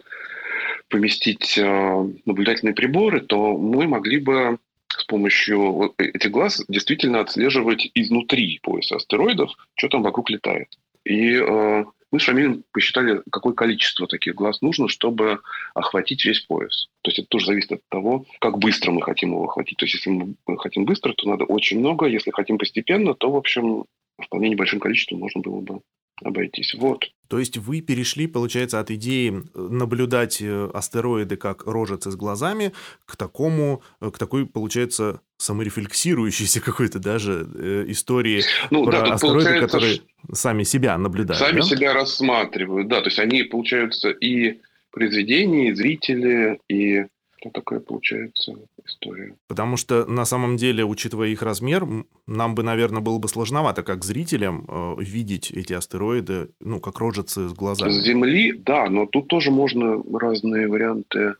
поместить 0.88 1.59
э, 1.59 2.09
наблюдательные 2.25 2.75
приборы, 2.75 3.21
то 3.21 3.57
мы 3.57 3.87
могли 3.87 4.19
бы 4.19 4.59
с 4.88 5.05
помощью 5.05 5.95
этих 5.99 6.31
глаз 6.31 6.64
действительно 6.69 7.21
отслеживать 7.21 7.90
изнутри 7.95 8.59
пояса 8.62 8.97
астероидов, 8.97 9.50
что 9.75 9.88
там 9.88 10.02
вокруг 10.02 10.31
летает. 10.31 10.69
И 11.05 11.35
э, 11.35 11.85
мы 12.11 12.21
с 12.21 12.23
Шамилем 12.23 12.64
посчитали, 12.73 13.23
какое 13.31 13.52
количество 13.52 14.07
таких 14.07 14.35
глаз 14.35 14.62
нужно, 14.62 14.88
чтобы 14.88 15.40
охватить 15.75 16.25
весь 16.25 16.40
пояс. 16.40 16.88
То 17.02 17.11
есть 17.11 17.19
это 17.19 17.28
тоже 17.28 17.47
зависит 17.47 17.73
от 17.73 17.81
того, 17.90 18.25
как 18.40 18.59
быстро 18.59 18.93
мы 18.93 19.02
хотим 19.02 19.31
его 19.31 19.45
охватить. 19.45 19.76
То 19.76 19.85
есть 19.85 19.97
если 19.97 20.11
мы 20.11 20.59
хотим 20.59 20.85
быстро, 20.85 21.12
то 21.12 21.28
надо 21.28 21.45
очень 21.45 21.81
много. 21.81 22.07
Если 22.07 22.31
хотим 22.31 22.57
постепенно, 22.57 23.14
то, 23.14 23.31
в 23.31 23.37
общем, 23.37 23.85
вполне 24.21 24.49
небольшим 24.49 24.81
количеством 24.81 25.21
можно 25.21 25.43
было 25.43 25.61
бы 25.61 25.81
обойтись. 26.22 26.75
Вот. 26.75 27.04
То 27.28 27.38
есть 27.38 27.58
вы 27.58 27.82
перешли, 27.82 28.26
получается, 28.26 28.80
от 28.80 28.90
идеи 28.90 29.42
наблюдать 29.54 30.40
э, 30.40 30.70
астероиды 30.72 31.37
как 31.37 31.66
рожицы 31.66 32.10
с 32.10 32.16
глазами 32.16 32.72
к 33.04 33.16
такому, 33.16 33.82
э, 34.00 34.10
к 34.10 34.18
такой, 34.18 34.46
получается, 34.46 35.20
саморефлексирующейся 35.37 36.60
какой-то 36.64 36.98
даже 36.98 37.46
э, 37.54 37.84
истории 37.88 38.42
ну, 38.70 38.84
про 38.84 39.02
да, 39.02 39.14
астероиды, 39.14 39.60
которые 39.60 40.00
сами 40.32 40.62
себя 40.62 40.96
наблюдают. 40.96 41.38
Сами 41.38 41.60
да? 41.60 41.62
себя 41.62 41.92
рассматривают, 41.92 42.88
да. 42.88 43.00
То 43.00 43.08
есть 43.08 43.18
они, 43.18 43.42
получаются, 43.42 44.10
и 44.10 44.60
произведения, 44.90 45.68
и 45.68 45.75
зрители, 45.75 46.60
и 46.68 47.06
что 47.38 47.50
такая 47.50 47.80
получается 47.80 48.54
история. 48.85 49.37
Потому 49.47 49.76
что 49.76 50.04
на 50.07 50.25
самом 50.25 50.57
деле, 50.57 50.85
учитывая 50.85 51.28
их 51.28 51.42
размер, 51.42 51.87
нам 52.26 52.54
бы, 52.54 52.62
наверное, 52.62 53.00
было 53.00 53.18
бы 53.18 53.28
сложновато, 53.28 53.83
как 53.83 54.04
зрителям, 54.04 54.64
э, 54.68 54.97
видеть 54.99 55.50
эти 55.50 55.73
астероиды, 55.73 56.50
ну, 56.61 56.80
как 56.80 56.99
рожицы 56.99 57.49
с 57.49 57.52
глазами. 57.52 57.90
С 57.90 58.04
Земли, 58.04 58.52
да, 58.52 58.88
но 58.88 59.07
тут 59.07 59.28
тоже 59.28 59.50
можно 59.50 60.02
разные 60.12 60.68
варианты 60.68 61.35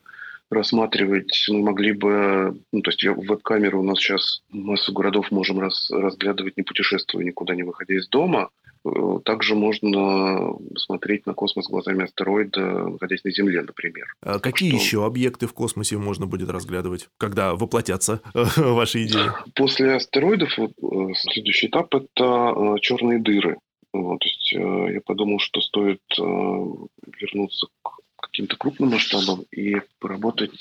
рассматривать. 0.49 1.45
Мы 1.49 1.61
могли 1.61 1.91
бы, 1.91 2.59
ну, 2.71 2.81
то 2.81 2.91
есть 2.91 3.03
веб-камеры 3.03 3.77
у 3.77 3.83
нас 3.83 3.99
сейчас 3.99 4.41
массу 4.49 4.93
городов 4.93 5.31
можем 5.31 5.59
раз, 5.59 5.89
разглядывать, 5.91 6.57
не 6.57 6.63
путешествуя 6.63 7.23
никуда, 7.23 7.55
не 7.55 7.63
выходя 7.63 7.95
из 7.95 8.07
дома. 8.07 8.49
Э, 8.85 9.19
также 9.25 9.55
можно 9.55 10.55
смотреть 10.77 11.25
на 11.25 11.33
космос 11.33 11.67
глазами 11.67 12.03
астероида, 12.03 12.89
находясь 12.89 13.23
на 13.23 13.31
Земле, 13.31 13.61
например. 13.61 14.07
А 14.21 14.39
какие 14.39 14.69
что... 14.69 14.77
еще 14.77 15.05
объекты 15.05 15.47
в 15.47 15.53
космосе 15.53 15.97
можно 15.97 16.25
будет 16.25 16.49
разглядывать, 16.49 17.09
когда 17.17 17.55
воплотятся 17.55 18.21
э, 18.33 18.43
ваши 18.57 19.05
идеи? 19.05 19.29
После 19.55 19.95
астероидов 19.95 20.57
э, 20.57 20.67
следующий 21.15 21.67
этап– 21.67 21.93
это 21.95 22.77
черные 22.81 23.19
дыры. 23.19 23.57
Вот, 23.91 24.19
то 24.19 24.27
есть 24.27 24.51
я 24.51 25.01
подумал, 25.03 25.39
что 25.39 25.61
стоит 25.61 26.01
вернуться 26.15 27.65
к 27.81 27.89
каким-то 28.19 28.55
крупным 28.57 28.89
масштабам 28.91 29.45
и 29.51 29.81
поработать, 29.99 30.51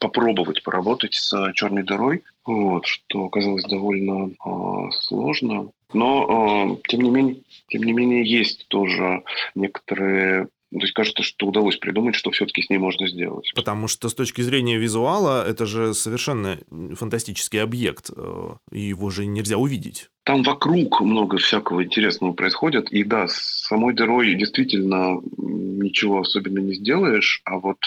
попробовать 0.00 0.62
поработать 0.62 1.14
с 1.14 1.52
черной 1.54 1.82
дырой, 1.82 2.22
вот, 2.44 2.86
что 2.86 3.26
оказалось 3.26 3.64
довольно 3.64 4.30
э, 4.30 4.90
сложно. 5.00 5.70
Но, 5.92 6.76
э, 6.78 6.88
тем, 6.88 7.00
не 7.02 7.10
менее, 7.10 7.36
тем 7.68 7.82
не 7.82 7.92
менее, 7.92 8.28
есть 8.28 8.66
тоже 8.68 9.22
некоторые 9.54 10.48
то 10.72 10.80
есть 10.80 10.92
кажется, 10.92 11.22
что 11.22 11.46
удалось 11.46 11.76
придумать, 11.76 12.14
что 12.14 12.30
все-таки 12.30 12.62
с 12.62 12.70
ней 12.70 12.78
можно 12.78 13.08
сделать. 13.08 13.52
Потому 13.54 13.88
что 13.88 14.08
с 14.08 14.14
точки 14.14 14.40
зрения 14.42 14.78
визуала 14.78 15.46
это 15.46 15.64
же 15.64 15.94
совершенно 15.94 16.58
фантастический 16.94 17.62
объект, 17.62 18.10
э, 18.14 18.50
его 18.72 19.10
же 19.10 19.26
нельзя 19.26 19.58
увидеть. 19.58 20.10
Там 20.24 20.42
вокруг 20.42 21.00
много 21.00 21.38
всякого 21.38 21.84
интересного 21.84 22.32
происходит, 22.32 22.90
и 22.90 23.04
да, 23.04 23.28
с 23.28 23.66
самой 23.68 23.94
дырой 23.94 24.34
действительно 24.34 25.20
ничего 25.36 26.20
особенно 26.20 26.58
не 26.58 26.74
сделаешь, 26.74 27.42
а 27.44 27.58
вот 27.58 27.78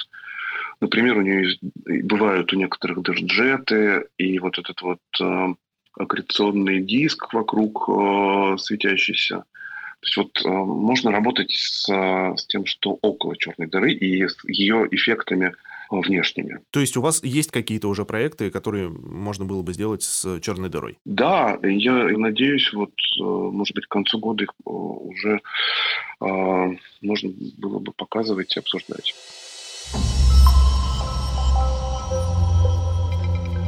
Например, 0.81 1.17
у 1.17 1.21
нее 1.21 1.57
бывают 2.03 2.53
у 2.53 2.55
некоторых 2.55 3.01
даже 3.01 3.25
джеты, 3.25 4.05
и 4.17 4.39
вот 4.39 4.57
этот 4.57 4.81
вот 4.81 5.00
э, 5.19 5.48
аккреционный 5.98 6.81
диск 6.81 7.33
вокруг 7.33 7.89
э, 7.89 8.57
светящийся. 8.57 9.43
То 10.01 10.06
есть 10.06 10.18
вот 10.18 10.46
э, 10.46 10.50
можно 10.50 11.12
работать 11.12 11.51
с, 11.51 11.86
с 11.88 12.46
тем, 12.48 12.65
что 12.65 12.98
около 13.01 13.36
черной 13.38 13.68
дыры 13.68 13.94
и 13.94 14.27
с 14.27 14.38
ее 14.46 14.88
эффектами 14.91 15.53
внешними. 15.89 16.60
То 16.72 16.79
есть 16.79 16.96
у 16.98 17.01
вас 17.01 17.24
есть 17.24 17.51
какие-то 17.51 17.88
уже 17.88 18.06
проекты, 18.06 18.51
которые 18.51 18.89
можно 18.89 19.46
было 19.46 19.62
бы 19.62 19.74
сделать 19.74 20.03
с 20.03 20.39
черной 20.39 20.70
дырой? 20.70 20.98
Да, 21.06 21.58
я 21.63 21.94
надеюсь, 22.18 22.72
вот, 22.74 22.91
э, 23.20 23.24
может 23.24 23.75
быть, 23.75 23.86
к 23.86 23.91
концу 23.91 24.20
года 24.20 24.44
их 24.44 24.51
э, 24.51 24.70
уже 24.70 25.41
э, 26.22 26.75
можно 27.01 27.32
было 27.58 27.79
бы 27.79 27.91
показывать 27.94 28.56
и 28.56 28.60
обсуждать. 28.60 29.15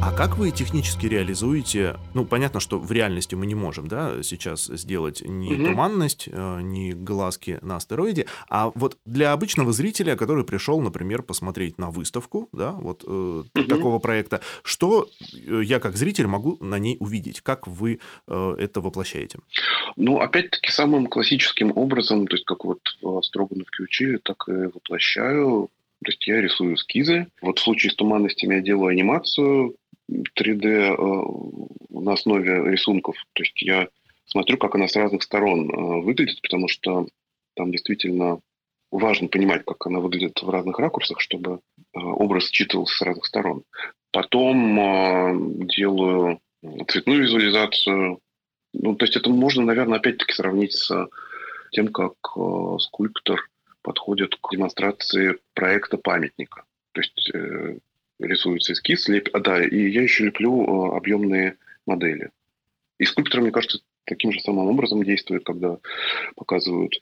А 0.04 0.10
как 0.10 0.36
вы 0.36 0.50
технически 0.50 1.06
реализуете? 1.06 1.96
Ну, 2.12 2.24
понятно, 2.26 2.58
что 2.58 2.80
в 2.80 2.90
реальности 2.90 3.36
мы 3.36 3.46
не 3.46 3.54
можем, 3.54 3.86
да, 3.86 4.20
сейчас 4.24 4.64
сделать 4.64 5.22
ни 5.24 5.54
угу. 5.54 5.66
туманность, 5.66 6.28
э, 6.30 6.60
ни 6.60 6.90
глазки 6.90 7.60
на 7.62 7.76
астероиде, 7.76 8.26
а 8.50 8.72
вот 8.74 8.98
для 9.06 9.32
обычного 9.32 9.70
зрителя, 9.72 10.16
который 10.16 10.44
пришел, 10.44 10.80
например, 10.80 11.22
посмотреть 11.22 11.78
на 11.78 11.90
выставку, 11.90 12.48
да, 12.52 12.72
вот 12.72 13.04
угу. 13.04 13.44
такого 13.68 14.00
проекта, 14.00 14.40
что 14.64 15.08
э, 15.46 15.60
я 15.62 15.78
как 15.78 15.96
зритель 15.96 16.26
могу 16.26 16.56
на 16.60 16.80
ней 16.80 16.96
увидеть? 16.98 17.40
Как 17.40 17.68
вы 17.68 18.00
это 18.26 18.80
воплощаете? 18.80 19.38
Ну, 19.94 20.18
опять-таки, 20.18 20.72
самым 20.72 21.06
классическим 21.06 21.72
образом, 21.76 22.26
то 22.26 22.34
есть 22.34 22.44
как 22.44 22.64
вот 22.64 22.80
в 23.02 23.22
Строгановке 23.22 23.84
учили, 23.84 24.16
так 24.16 24.48
и 24.48 24.66
воплощаю. 24.66 25.70
То 26.04 26.10
есть 26.10 26.26
я 26.26 26.40
рисую 26.40 26.74
эскизы. 26.74 27.28
Вот 27.40 27.60
в 27.60 27.62
случае 27.62 27.92
с 27.92 27.94
туманностями 27.94 28.56
я 28.56 28.60
делаю 28.60 28.88
анимацию, 28.88 29.76
3D 30.38 30.66
э, 30.66 31.98
на 32.00 32.12
основе 32.12 32.70
рисунков. 32.70 33.16
То 33.32 33.42
есть 33.42 33.60
я 33.62 33.88
смотрю, 34.26 34.58
как 34.58 34.74
она 34.74 34.88
с 34.88 34.96
разных 34.96 35.22
сторон 35.22 35.70
э, 35.70 36.02
выглядит, 36.02 36.40
потому 36.42 36.68
что 36.68 37.06
там 37.54 37.70
действительно 37.70 38.40
важно 38.90 39.28
понимать, 39.28 39.64
как 39.64 39.86
она 39.86 40.00
выглядит 40.00 40.42
в 40.42 40.48
разных 40.48 40.78
ракурсах, 40.78 41.20
чтобы 41.20 41.60
э, 41.94 41.98
образ 41.98 42.50
считывался 42.50 42.96
с 42.96 43.02
разных 43.02 43.26
сторон. 43.26 43.62
Потом 44.10 45.66
делаю 45.66 46.38
цветную 46.88 47.22
визуализацию. 47.22 48.20
Ну, 48.74 48.94
то 48.94 49.04
есть 49.06 49.16
это 49.16 49.30
можно, 49.30 49.62
наверное, 49.62 49.98
опять-таки 49.98 50.34
сравнить 50.34 50.74
с 50.74 51.08
тем, 51.70 51.88
как 51.88 52.12
скульптор 52.78 53.48
подходит 53.80 54.36
к 54.36 54.50
демонстрации 54.52 55.38
проекта 55.54 55.96
памятника. 55.96 56.64
То 56.92 57.00
есть 57.00 57.32
рисуется 58.22 58.72
эскиз, 58.72 59.08
леп... 59.08 59.28
а, 59.32 59.40
да, 59.40 59.62
и 59.62 59.90
я 59.90 60.02
еще 60.02 60.24
леплю 60.24 60.62
э, 60.62 60.96
объемные 60.96 61.56
модели. 61.86 62.30
И 62.98 63.04
скульпторы, 63.04 63.42
мне 63.42 63.52
кажется, 63.52 63.80
таким 64.04 64.32
же 64.32 64.40
самым 64.40 64.68
образом 64.68 65.02
действуют, 65.02 65.44
когда 65.44 65.78
показывают, 66.36 67.00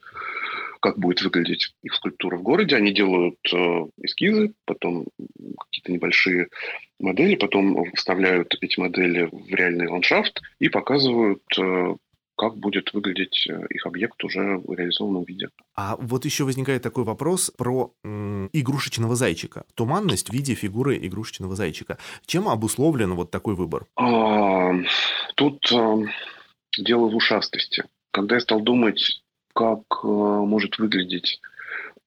как 0.80 0.98
будет 0.98 1.22
выглядеть 1.22 1.74
их 1.82 1.94
скульптура 1.94 2.36
в 2.36 2.42
городе. 2.42 2.76
Они 2.76 2.92
делают 2.92 3.38
э, 3.52 3.86
эскизы, 4.02 4.54
потом 4.64 5.06
какие-то 5.58 5.92
небольшие 5.92 6.48
модели, 6.98 7.36
потом 7.36 7.84
вставляют 7.94 8.56
эти 8.60 8.78
модели 8.78 9.28
в 9.30 9.48
реальный 9.54 9.88
ландшафт 9.88 10.40
и 10.58 10.68
показывают, 10.68 11.42
как 12.40 12.56
будет 12.56 12.94
выглядеть 12.94 13.46
э, 13.50 13.66
их 13.68 13.84
объект 13.84 14.24
уже 14.24 14.56
в 14.56 14.72
реализованном 14.72 15.24
виде. 15.24 15.50
А 15.76 15.96
вот 15.96 16.24
еще 16.24 16.44
возникает 16.44 16.82
такой 16.82 17.04
вопрос 17.04 17.50
про 17.50 17.92
м, 18.02 18.48
игрушечного 18.54 19.14
зайчика. 19.14 19.64
Туманность 19.74 20.30
в 20.30 20.32
виде 20.32 20.54
фигуры 20.54 20.96
игрушечного 20.96 21.54
зайчика. 21.54 21.98
Чем 22.24 22.48
обусловлен 22.48 23.12
вот 23.12 23.30
такой 23.30 23.54
выбор? 23.56 23.84
А, 23.94 24.72
тут 25.34 25.70
а, 25.70 25.98
дело 26.78 27.10
в 27.10 27.14
ушастости. 27.14 27.84
Когда 28.10 28.36
я 28.36 28.40
стал 28.40 28.60
думать, 28.60 29.22
как 29.54 29.82
а, 30.02 30.06
может 30.06 30.78
выглядеть 30.78 31.42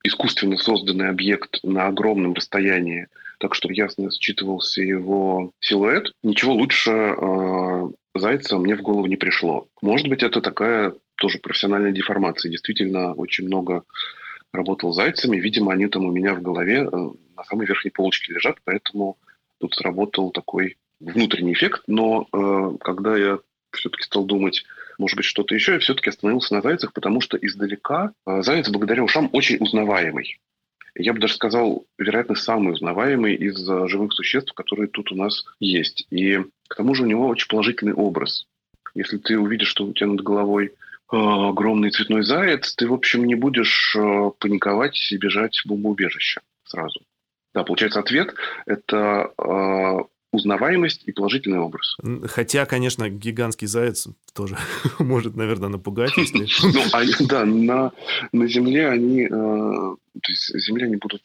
искусственно 0.03 0.57
созданный 0.57 1.09
объект 1.09 1.59
на 1.61 1.85
огромном 1.85 2.33
расстоянии, 2.33 3.05
так 3.37 3.53
что 3.53 3.71
ясно 3.71 4.09
считывался 4.09 4.81
его 4.81 5.51
силуэт, 5.59 6.11
ничего 6.23 6.53
лучше 6.53 6.91
э, 6.91 7.87
зайца 8.15 8.57
мне 8.57 8.75
в 8.75 8.81
голову 8.81 9.05
не 9.07 9.15
пришло. 9.15 9.67
Может 9.81 10.07
быть, 10.07 10.23
это 10.23 10.41
такая 10.41 10.93
тоже 11.15 11.39
профессиональная 11.39 11.91
деформация. 11.91 12.49
Действительно, 12.49 13.13
очень 13.13 13.45
много 13.45 13.83
работал 14.51 14.93
зайцами. 14.93 15.37
Видимо, 15.37 15.73
они 15.73 15.87
там 15.87 16.05
у 16.05 16.11
меня 16.11 16.33
в 16.35 16.41
голове 16.41 16.83
э, 16.83 17.09
на 17.35 17.43
самой 17.43 17.65
верхней 17.65 17.91
полочке 17.91 18.33
лежат, 18.33 18.57
поэтому 18.63 19.17
тут 19.59 19.73
сработал 19.75 20.31
такой 20.31 20.77
внутренний 20.99 21.53
эффект. 21.53 21.83
Но 21.87 22.27
э, 22.31 22.77
когда 22.79 23.17
я 23.17 23.39
все-таки 23.71 24.03
стал 24.03 24.25
думать, 24.25 24.63
может 24.97 25.17
быть, 25.17 25.25
что-то 25.25 25.55
еще, 25.55 25.73
я 25.73 25.79
все-таки 25.79 26.09
остановился 26.09 26.53
на 26.53 26.61
зайцах, 26.61 26.93
потому 26.93 27.19
что 27.21 27.37
издалека 27.37 28.13
э, 28.25 28.41
заяц 28.43 28.69
благодаря 28.69 29.03
ушам 29.03 29.29
очень 29.33 29.57
узнаваемый. 29.59 30.39
Я 30.95 31.13
бы 31.13 31.19
даже 31.19 31.33
сказал, 31.33 31.85
вероятно, 31.97 32.35
самый 32.35 32.73
узнаваемый 32.73 33.35
из 33.35 33.67
э, 33.67 33.87
живых 33.87 34.13
существ, 34.13 34.53
которые 34.53 34.87
тут 34.87 35.11
у 35.11 35.15
нас 35.15 35.43
есть. 35.59 36.05
И 36.11 36.39
к 36.67 36.75
тому 36.75 36.93
же 36.93 37.03
у 37.03 37.07
него 37.07 37.27
очень 37.27 37.47
положительный 37.47 37.93
образ. 37.93 38.45
Если 38.93 39.17
ты 39.17 39.39
увидишь, 39.39 39.69
что 39.69 39.85
у 39.85 39.93
тебя 39.93 40.07
над 40.07 40.21
головой 40.21 40.67
э, 40.67 40.71
огромный 41.11 41.89
цветной 41.89 42.23
заяц, 42.23 42.75
ты, 42.75 42.87
в 42.87 42.93
общем, 42.93 43.25
не 43.25 43.33
будешь 43.33 43.95
э, 43.95 44.31
паниковать 44.37 45.11
и 45.11 45.17
бежать 45.17 45.57
в 45.57 45.67
бомбоубежище 45.67 46.41
сразу. 46.65 47.01
Да, 47.55 47.63
получается, 47.63 47.99
ответ– 47.99 48.33
это 48.65 49.31
узнаваемость 50.31 51.03
и 51.05 51.11
положительный 51.11 51.59
образ. 51.59 51.95
Хотя, 52.25 52.65
конечно, 52.65 53.07
гигантский 53.07 53.67
заяц 53.67 54.07
тоже 54.33 54.57
может, 54.99 55.35
наверное, 55.35 55.69
напугать, 55.69 56.17
если... 56.17 56.47
Ну, 56.73 56.81
а, 56.91 57.03
да, 57.27 57.45
на, 57.45 57.91
на 58.31 58.47
Земле 58.47 58.89
они... 58.89 59.29
То 60.21 60.31
есть 60.31 60.57
Земля 60.59 60.85
они 60.85 60.97
будут, 60.97 61.23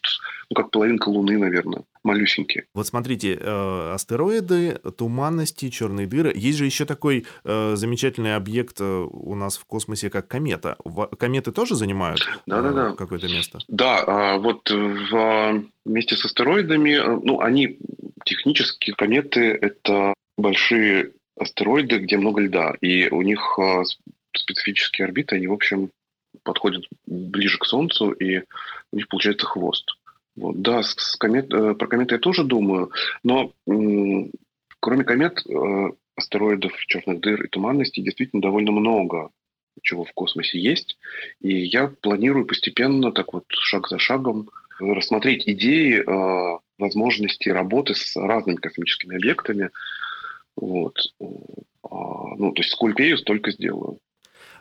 ну, 0.50 0.54
как 0.54 0.70
половинка 0.70 1.08
Луны, 1.08 1.38
наверное, 1.38 1.84
малюсенькие. 2.02 2.64
Вот 2.74 2.86
смотрите, 2.86 3.38
э, 3.40 3.92
астероиды, 3.94 4.80
туманности, 4.96 5.68
черные 5.68 6.06
дыры. 6.06 6.32
Есть 6.34 6.58
же 6.58 6.64
еще 6.64 6.84
такой 6.84 7.26
э, 7.44 7.76
замечательный 7.76 8.34
объект 8.34 8.80
э, 8.80 8.84
у 8.84 9.34
нас 9.34 9.56
в 9.58 9.64
космосе, 9.66 10.10
как 10.10 10.28
комета. 10.28 10.76
Кометы 11.18 11.52
тоже 11.52 11.74
занимают 11.74 12.20
да, 12.46 12.62
да, 12.62 12.72
да. 12.72 12.92
какое-то 12.92 13.26
место? 13.28 13.58
Да, 13.68 14.04
а 14.06 14.38
вот 14.38 14.70
в, 14.70 15.64
вместе 15.84 16.16
с 16.16 16.24
астероидами, 16.24 16.92
э, 16.92 17.20
ну, 17.22 17.40
они 17.40 17.78
технически, 18.24 18.92
кометы— 18.92 19.40
это 19.60 20.14
большие 20.36 21.12
астероиды, 21.38 21.98
где 21.98 22.16
много 22.16 22.40
льда, 22.42 22.74
и 22.80 23.08
у 23.08 23.22
них 23.22 23.58
э, 23.58 23.82
специфические 24.36 25.06
орбиты, 25.06 25.36
они, 25.36 25.46
в 25.46 25.52
общем, 25.52 25.90
подходят 26.48 26.84
ближе 27.06 27.58
к 27.58 27.66
Солнцу, 27.66 28.10
и 28.12 28.38
у 28.90 28.96
них 28.96 29.06
получается 29.08 29.44
хвост. 29.44 29.84
Вот. 30.34 30.62
Да, 30.62 30.82
с 30.82 31.14
комет, 31.16 31.52
э, 31.52 31.74
про 31.74 31.86
кометы 31.86 32.14
я 32.14 32.18
тоже 32.18 32.42
думаю, 32.42 32.90
но 33.22 33.52
м- 33.66 34.30
кроме 34.80 35.04
комет, 35.04 35.44
э, 35.46 35.90
астероидов, 36.16 36.72
черных 36.86 37.20
дыр 37.20 37.44
и 37.44 37.48
туманностей 37.48 38.02
действительно 38.02 38.40
довольно 38.40 38.72
много 38.72 39.28
чего 39.82 40.04
в 40.04 40.12
космосе 40.14 40.58
есть. 40.58 40.96
И 41.40 41.54
я 41.66 41.92
планирую 42.00 42.46
постепенно, 42.46 43.12
так 43.12 43.34
вот, 43.34 43.44
шаг 43.50 43.88
за 43.88 43.98
шагом, 43.98 44.48
рассмотреть 44.80 45.46
идеи 45.46 46.00
э, 46.00 46.58
возможности 46.78 47.50
работы 47.50 47.94
с 47.94 48.16
разными 48.16 48.56
космическими 48.56 49.16
объектами. 49.16 49.68
Вот. 50.56 50.96
А, 51.20 52.34
ну, 52.36 52.52
то 52.52 52.62
есть 52.62 52.72
сколько 52.72 53.02
я 53.02 53.18
столько 53.18 53.50
сделаю. 53.50 53.98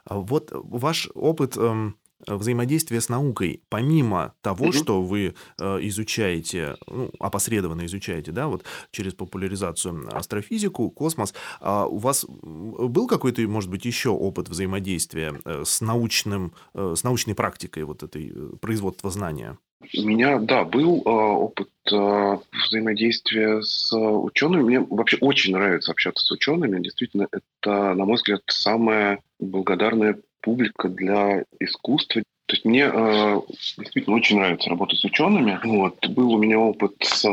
Вот 0.09 0.51
ваш 0.53 1.09
опыт 1.13 1.57
эм, 1.57 1.97
взаимодействия 2.25 2.99
с 2.99 3.09
наукой, 3.09 3.61
помимо 3.69 4.33
того, 4.41 4.65
угу. 4.65 4.73
что 4.73 5.01
вы 5.01 5.35
э, 5.59 5.77
изучаете, 5.81 6.75
ну, 6.87 7.11
опосредованно 7.19 7.85
изучаете, 7.85 8.31
да, 8.31 8.47
вот 8.47 8.63
через 8.91 9.13
популяризацию 9.13 10.07
астрофизику, 10.15 10.89
космос, 10.89 11.33
э, 11.61 11.85
у 11.89 11.97
вас 11.97 12.25
был 12.27 13.07
какой-то, 13.07 13.41
может 13.47 13.69
быть, 13.69 13.85
еще 13.85 14.09
опыт 14.09 14.49
взаимодействия 14.49 15.39
э, 15.45 15.63
с 15.65 15.81
научным, 15.81 16.53
э, 16.73 16.95
с 16.97 17.03
научной 17.03 17.35
практикой 17.35 17.83
вот 17.83 18.03
этой 18.03 18.31
э, 18.33 18.49
производства 18.59 19.11
знания? 19.11 19.57
У 19.95 20.01
меня, 20.01 20.39
да, 20.39 20.63
был 20.63 21.01
э, 21.05 21.09
опыт 21.09 21.69
э, 21.91 22.37
взаимодействия 22.51 23.61
с 23.61 23.95
учеными. 23.95 24.63
Мне 24.63 24.79
вообще 24.79 25.17
очень 25.17 25.53
нравится 25.53 25.91
общаться 25.91 26.25
с 26.25 26.31
учеными. 26.31 26.81
Действительно, 26.81 27.27
это, 27.31 27.93
на 27.93 28.05
мой 28.05 28.15
взгляд, 28.15 28.41
самая 28.47 29.19
благодарная 29.39 30.19
публика 30.41 30.89
для 30.89 31.43
искусства. 31.59 32.23
То 32.47 32.55
есть 32.55 32.65
мне 32.65 32.89
э, 32.91 33.41
действительно 33.77 34.15
очень 34.15 34.37
нравится 34.37 34.69
работать 34.69 34.99
с 34.99 35.05
учеными. 35.05 35.59
Вот. 35.63 36.07
Был 36.09 36.33
у 36.33 36.39
меня 36.39 36.57
опыт 36.57 36.95
с 37.01 37.27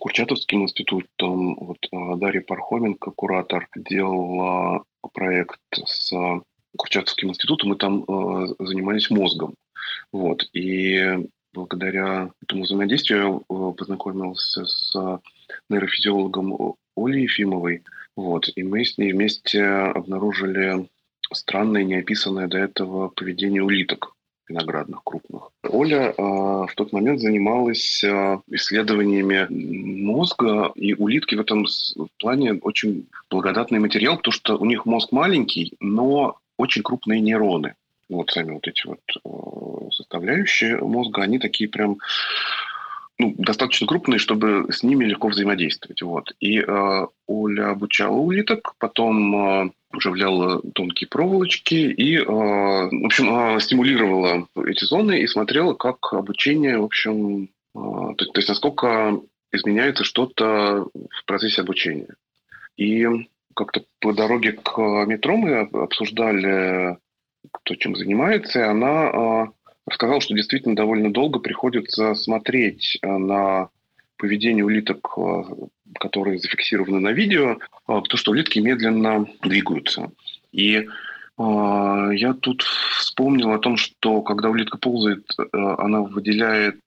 Курчатовским 0.00 0.62
институтом. 0.62 1.54
Вот 1.60 1.78
Дарья 2.18 2.40
Пархоменко, 2.40 3.12
куратор, 3.12 3.68
делала 3.76 4.82
проект 5.12 5.60
с 5.84 6.12
Курчатовским 6.76 7.28
институтом. 7.28 7.68
Мы 7.70 7.76
там 7.76 8.02
э, 8.02 8.46
занимались 8.58 9.10
мозгом. 9.10 9.54
Вот. 10.12 10.48
И 10.52 11.28
благодаря 11.58 12.30
этому 12.42 12.62
взаимодействию 12.62 13.42
я 13.50 13.70
познакомился 13.72 14.64
с 14.64 15.20
нейрофизиологом 15.68 16.74
Олей 16.96 17.24
Ефимовой. 17.24 17.82
Вот. 18.16 18.48
И 18.54 18.62
мы 18.62 18.84
с 18.84 18.98
ней 18.98 19.12
вместе 19.12 19.64
обнаружили 19.64 20.88
странное, 21.32 21.84
неописанное 21.84 22.48
до 22.48 22.58
этого 22.58 23.08
поведение 23.08 23.62
улиток 23.62 24.14
виноградных 24.48 25.02
крупных. 25.04 25.50
Оля 25.68 26.10
э, 26.10 26.12
в 26.16 26.70
тот 26.74 26.92
момент 26.92 27.20
занималась 27.20 28.02
э, 28.02 28.38
исследованиями 28.50 29.46
мозга, 29.50 30.72
и 30.74 30.94
улитки 30.94 31.34
в 31.34 31.40
этом 31.40 31.66
плане 32.18 32.54
очень 32.54 33.06
благодатный 33.30 33.78
материал, 33.78 34.16
потому 34.16 34.32
что 34.32 34.56
у 34.56 34.64
них 34.64 34.86
мозг 34.86 35.12
маленький, 35.12 35.74
но 35.80 36.38
очень 36.56 36.82
крупные 36.82 37.20
нейроны. 37.20 37.74
Вот 38.08 38.30
сами 38.30 38.52
вот 38.52 38.66
эти 38.66 38.86
вот 38.86 39.00
э, 39.24 39.90
составляющие 39.92 40.78
мозга, 40.78 41.22
они 41.22 41.38
такие 41.38 41.68
прям 41.68 41.98
ну, 43.18 43.34
достаточно 43.36 43.86
крупные, 43.86 44.18
чтобы 44.18 44.66
с 44.70 44.82
ними 44.82 45.04
легко 45.04 45.28
взаимодействовать. 45.28 46.02
Вот. 46.02 46.32
И 46.40 46.60
э, 46.60 47.06
Оля 47.26 47.70
обучала 47.70 48.16
улиток, 48.16 48.74
потом 48.78 49.36
э, 49.66 49.70
уживляла 49.92 50.62
тонкие 50.74 51.08
проволочки 51.08 51.74
и, 51.74 52.16
э, 52.16 52.24
в 52.24 53.04
общем, 53.04 53.56
э, 53.56 53.60
стимулировала 53.60 54.46
эти 54.66 54.84
зоны 54.84 55.20
и 55.20 55.26
смотрела, 55.26 55.74
как 55.74 56.12
обучение, 56.12 56.78
в 56.78 56.84
общем, 56.84 57.44
э, 57.44 57.48
то, 57.74 58.14
то 58.14 58.38
есть 58.38 58.48
насколько 58.48 59.20
изменяется 59.52 60.04
что-то 60.04 60.86
в 60.94 61.24
процессе 61.26 61.62
обучения. 61.62 62.14
И 62.76 63.06
как-то 63.54 63.82
по 64.00 64.12
дороге 64.12 64.52
к 64.52 64.78
метро 65.06 65.36
мы 65.36 65.60
обсуждали, 65.60 66.96
кто 67.52 67.74
чем 67.74 67.96
занимается, 67.96 68.60
и 68.60 68.62
она 68.62 69.10
э, 69.10 69.46
рассказала, 69.88 70.20
что 70.20 70.34
действительно 70.34 70.76
довольно 70.76 71.12
долго 71.12 71.38
приходится 71.38 72.14
смотреть 72.14 72.98
э, 73.02 73.08
на 73.08 73.70
поведение 74.16 74.64
улиток, 74.64 75.14
э, 75.16 75.42
которые 75.98 76.38
зафиксированы 76.38 77.00
на 77.00 77.12
видео, 77.12 77.52
э, 77.52 77.56
потому 77.86 78.16
что 78.16 78.32
улитки 78.32 78.58
медленно 78.58 79.26
двигаются. 79.42 80.10
И 80.52 80.86
я 81.40 82.34
тут 82.40 82.62
вспомнил 82.62 83.52
о 83.52 83.60
том, 83.60 83.76
что 83.76 84.22
когда 84.22 84.50
улитка 84.50 84.76
ползает, 84.76 85.24
она 85.52 86.00
выделяет 86.00 86.80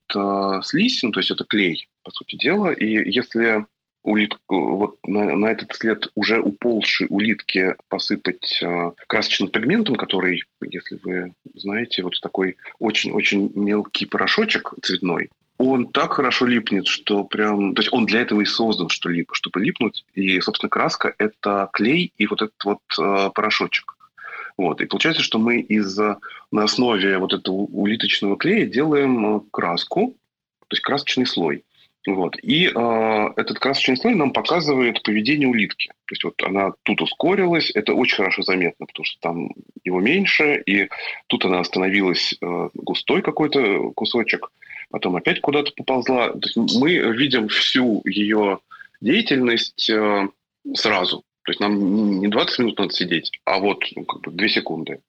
слизь, 0.66 1.02
ну, 1.04 1.12
то 1.12 1.22
есть 1.22 1.32
это 1.32 1.46
клей, 1.46 1.88
по 2.04 2.12
сути 2.12 2.36
дела. 2.36 2.74
И 2.74 3.10
если 3.10 3.66
улит, 4.04 4.38
вот 4.48 4.98
на, 5.06 5.36
на 5.36 5.48
этот 5.48 5.74
след 5.76 6.12
уже 6.16 6.40
уползшей 6.40 7.08
улитки 7.10 7.76
посыпать 7.88 8.60
э, 8.62 8.92
красочным 9.08 9.50
пигментом, 9.50 9.96
который, 9.96 10.44
если 10.62 11.00
вы 11.04 11.34
знаете, 11.54 12.04
вот 12.04 12.20
такой 12.22 12.58
очень-очень 12.80 13.52
мелкий 13.56 14.06
порошочек 14.06 14.74
цветной, 14.82 15.30
он 15.58 15.88
так 15.88 16.14
хорошо 16.14 16.48
липнет, 16.48 16.88
что 16.88 17.24
прям... 17.24 17.76
То 17.76 17.82
есть 17.82 17.94
он 17.94 18.08
для 18.08 18.22
этого 18.22 18.42
и 18.42 18.46
создан, 18.46 18.90
что 18.90 19.10
лип, 19.10 19.30
чтобы 19.34 19.62
липнуть. 19.62 20.04
И, 20.16 20.40
собственно, 20.42 20.70
краска– 20.70 21.14
это 21.20 21.70
клей 21.72 22.14
и 22.18 22.26
вот 22.26 22.42
этот 22.42 22.64
вот 22.66 22.80
э, 23.00 23.30
порошочек. 23.36 23.96
Вот. 24.58 24.82
И 24.82 24.86
получается, 24.86 25.22
что 25.22 25.38
мы 25.38 25.60
из, 25.60 25.98
на 25.98 26.64
основе 26.64 27.18
вот 27.20 27.34
этого 27.34 27.54
улиточного 27.54 28.38
клея 28.38 28.66
делаем 28.66 29.42
краску, 29.52 30.16
то 30.62 30.74
есть 30.74 30.82
красочный 30.82 31.26
слой. 31.26 31.64
Вот. 32.08 32.36
И 32.42 32.68
э, 32.68 33.30
этот 33.36 33.60
красочный 33.60 33.96
слой 33.96 34.16
нам 34.16 34.34
показывает 34.34 35.04
поведение 35.04 35.48
улитки. 35.48 35.90
То 36.06 36.14
есть 36.14 36.24
вот 36.24 36.42
она 36.44 36.72
тут 36.84 37.02
ускорилась, 37.02 37.70
это 37.76 37.94
очень 37.94 38.18
хорошо 38.18 38.42
заметно, 38.42 38.88
потому 38.88 39.06
что 39.06 39.20
там 39.22 39.50
его 39.84 40.00
меньше, 40.00 40.62
и 40.66 40.90
тут 41.28 41.46
она 41.46 41.60
остановилась 41.60 42.36
э, 42.42 42.70
густой 42.74 43.22
какой-то 43.22 43.92
кусочек, 43.92 44.52
потом 44.90 45.16
опять 45.16 45.42
куда-то 45.42 45.72
поползла. 45.76 46.30
То 46.30 46.40
есть 46.42 46.58
мы 46.80 46.96
видим 47.16 47.50
всю 47.50 48.02
ее 48.06 48.60
деятельность 49.00 49.90
э, 49.90 50.28
сразу. 50.74 51.24
То 51.44 51.52
есть 51.52 51.60
нам 51.60 52.20
не 52.20 52.28
20 52.28 52.60
минут 52.60 52.80
надо 52.80 52.94
сидеть, 52.94 53.32
а 53.46 53.60
вот 53.60 53.84
ну, 53.96 54.06
как 54.06 54.22
бы 54.22 54.32
2 54.32 54.48
секунды. 54.48 55.02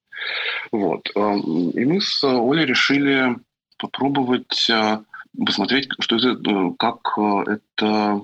Вот. 0.70 1.10
Э, 1.14 1.36
и 1.38 1.84
мы 1.86 2.02
с 2.02 2.22
Олей 2.22 2.66
решили 2.66 3.36
попробовать 3.78 4.68
э, 4.68 4.98
посмотреть, 5.38 5.88
что 6.00 6.16
это, 6.16 6.38
ну, 6.42 6.74
как 6.74 6.98
э, 7.16 7.58
это 7.74 8.22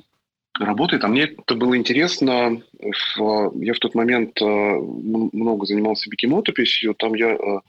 работает. 0.59 1.05
А 1.05 1.09
мне 1.09 1.25
это 1.25 1.55
было 1.55 1.77
интересно. 1.77 2.63
Я 2.75 3.75
в 3.75 3.79
тот 3.79 3.95
момент 3.95 4.41
э, 4.41 4.45
много 4.45 5.67
занимался 5.67 6.11
бикемотописью. 6.11 6.95
Там 6.95 7.15
я 7.15 7.31
э, 7.31 7.61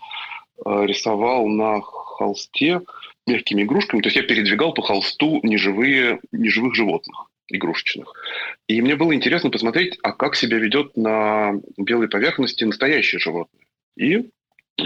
рисовал 0.66 1.48
на 1.48 1.82
холсте 1.82 2.82
мягкими 3.28 3.64
игрушками. 3.64 4.02
То 4.02 4.08
есть 4.08 4.18
я 4.18 4.24
передвигал 4.24 4.74
по 4.74 4.82
холсту 4.82 5.40
неживые, 5.44 6.20
неживых 6.32 6.76
животных 6.76 7.30
игрушечных. 7.52 8.14
И 8.68 8.82
мне 8.82 8.96
было 8.96 9.14
интересно 9.16 9.50
посмотреть, 9.50 9.98
а 10.04 10.12
как 10.12 10.36
себя 10.36 10.58
ведет 10.58 10.96
на 10.96 11.54
белой 11.78 12.08
поверхности 12.08 12.64
настоящее 12.64 13.20
животное. 13.20 13.66
И 13.98 14.30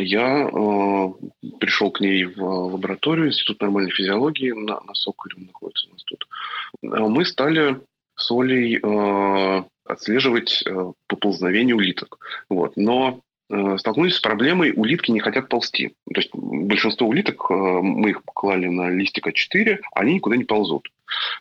я 0.01 0.47
э, 0.47 1.13
пришел 1.59 1.91
к 1.91 1.99
ней 1.99 2.25
в 2.25 2.41
лабораторию, 2.41 3.27
Институт 3.27 3.61
нормальной 3.61 3.91
физиологии 3.91 4.51
на, 4.51 4.79
на 4.81 4.93
Соколе 4.93 5.35
находится 5.37 5.87
у 5.89 5.93
нас 5.93 6.03
тут. 6.03 6.27
Э, 6.83 7.07
мы 7.07 7.25
стали 7.25 7.79
с 8.15 8.31
Олей 8.31 8.79
э, 8.81 9.63
отслеживать 9.85 10.63
э, 10.65 10.91
поползновение 11.07 11.75
улиток. 11.75 12.19
Вот. 12.49 12.77
Но 12.77 13.21
э, 13.49 13.77
столкнулись 13.77 14.15
с 14.15 14.21
проблемой, 14.21 14.73
улитки 14.75 15.11
не 15.11 15.19
хотят 15.19 15.49
ползти. 15.49 15.95
То 16.13 16.21
есть 16.21 16.29
большинство 16.33 17.07
улиток, 17.07 17.45
э, 17.49 17.53
мы 17.53 18.11
их 18.11 18.21
клали 18.25 18.67
на 18.67 18.89
листик 18.89 19.27
А4, 19.27 19.79
они 19.93 20.15
никуда 20.15 20.35
не 20.35 20.45
ползут. 20.45 20.89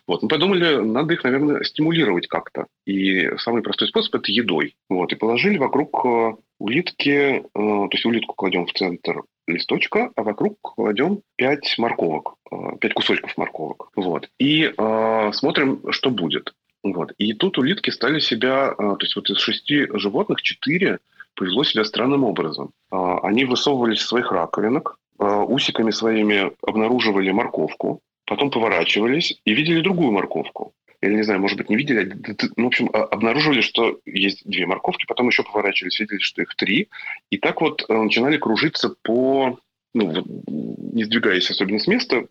Вот. 0.07 0.21
Мы 0.21 0.27
подумали, 0.27 0.75
надо 0.75 1.13
их, 1.13 1.23
наверное, 1.23 1.63
стимулировать 1.63 2.27
как-то. 2.27 2.67
И 2.85 3.29
самый 3.37 3.61
простой 3.61 3.87
способ– 3.87 4.15
это 4.15 4.31
едой. 4.31 4.75
Вот. 4.89 5.11
И 5.11 5.15
положили 5.15 5.57
вокруг 5.57 6.05
э, 6.05 6.33
улитки, 6.59 7.09
э, 7.09 7.41
то 7.53 7.89
есть 7.91 8.05
улитку 8.05 8.35
кладем 8.35 8.65
в 8.65 8.73
центр 8.73 9.23
листочка, 9.47 10.11
а 10.15 10.23
вокруг 10.23 10.57
кладем 10.61 11.21
5 11.37 11.77
морковок, 11.77 12.35
5 12.79 12.93
кусочков 12.93 13.37
морковок. 13.37 13.89
Вот. 13.95 14.29
И 14.39 14.73
э, 14.75 15.31
смотрим, 15.33 15.91
что 15.91 16.09
будет. 16.09 16.53
Вот. 16.83 17.13
И 17.17 17.33
тут 17.33 17.57
улитки 17.57 17.89
стали 17.89 18.19
себя, 18.19 18.73
то 18.77 18.97
есть 18.99 19.15
вот 19.15 19.29
из 19.29 19.37
шести 19.37 19.87
животных 19.93 20.41
четыре 20.41 20.99
повело 21.33 21.63
себя 21.63 21.85
странным 21.85 22.25
образом. 22.25 22.71
Они 22.91 23.45
высовывались 23.45 24.01
из 24.01 24.07
своих 24.07 24.33
раковинок, 24.33 24.97
усиками 25.17 25.91
своими 25.91 26.51
обнаруживали 26.61 27.31
морковку, 27.31 28.01
потом 28.25 28.51
поворачивались 28.51 29.39
и 29.45 29.53
видели 29.53 29.81
другую 29.81 30.11
морковку. 30.11 30.73
Или, 31.01 31.15
не 31.15 31.23
знаю, 31.23 31.41
может 31.41 31.57
быть, 31.57 31.69
не 31.69 31.75
видели, 31.75 32.09
а 32.09 32.45
ну, 32.55 32.63
в 32.63 32.67
общем, 32.67 32.89
а, 32.93 33.03
обнаружили, 33.03 33.59
что 33.59 33.99
есть 34.05 34.43
две 34.45 34.65
морковки, 34.65 35.05
потом 35.05 35.27
еще 35.27 35.43
поворачивались, 35.43 35.99
видели, 35.99 36.19
что 36.19 36.41
их 36.41 36.55
три. 36.55 36.87
И 37.29 37.37
так 37.37 37.59
вот 37.59 37.83
э, 37.87 37.93
начинали 37.93 38.37
кружиться 38.37 38.95
по, 39.01 39.59
ну, 39.93 40.23
не 40.47 41.03
сдвигаясь 41.03 41.51
особенно 41.51 41.79
с 41.79 41.87
места, 41.87 42.25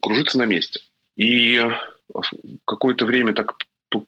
кружиться 0.00 0.38
на 0.38 0.46
месте. 0.46 0.80
И 1.16 1.62
какое-то 2.64 3.04
время 3.04 3.34
так 3.34 3.56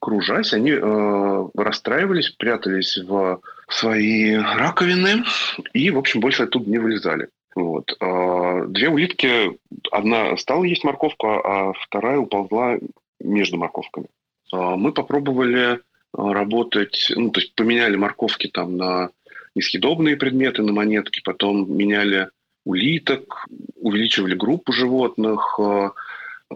кружась, 0.01 0.53
они 0.53 0.73
э, 0.73 1.49
расстраивались, 1.55 2.31
прятались 2.31 2.97
в 2.97 3.41
свои 3.69 4.35
раковины 4.35 5.25
и, 5.73 5.91
в 5.91 5.99
общем, 5.99 6.21
больше 6.21 6.45
оттуда 6.45 6.69
не 6.69 6.79
вылезали. 6.79 7.29
Вот. 7.55 7.97
А, 8.01 8.67
две 8.67 8.89
улитки, 8.89 9.59
одна 9.91 10.37
стала 10.37 10.65
есть 10.65 10.85
морковку, 10.85 11.27
а 11.29 11.73
вторая 11.73 12.19
уползла 12.19 12.79
между 13.21 13.57
морковками. 13.57 14.09
А, 14.53 14.77
мы 14.77 14.93
попробовали 14.93 15.81
а, 16.13 16.33
работать, 16.33 17.13
ну, 17.15 17.31
то 17.31 17.41
есть 17.41 17.55
поменяли 17.55 17.97
морковки 17.97 18.49
там 18.49 18.77
на 18.77 19.11
несъедобные 19.55 20.17
предметы, 20.17 20.63
на 20.63 20.73
монетки, 20.73 21.21
потом 21.25 21.75
меняли 21.77 22.29
улиток, 22.65 23.47
увеличивали 23.77 24.35
группу 24.35 24.73
животных, 24.73 25.59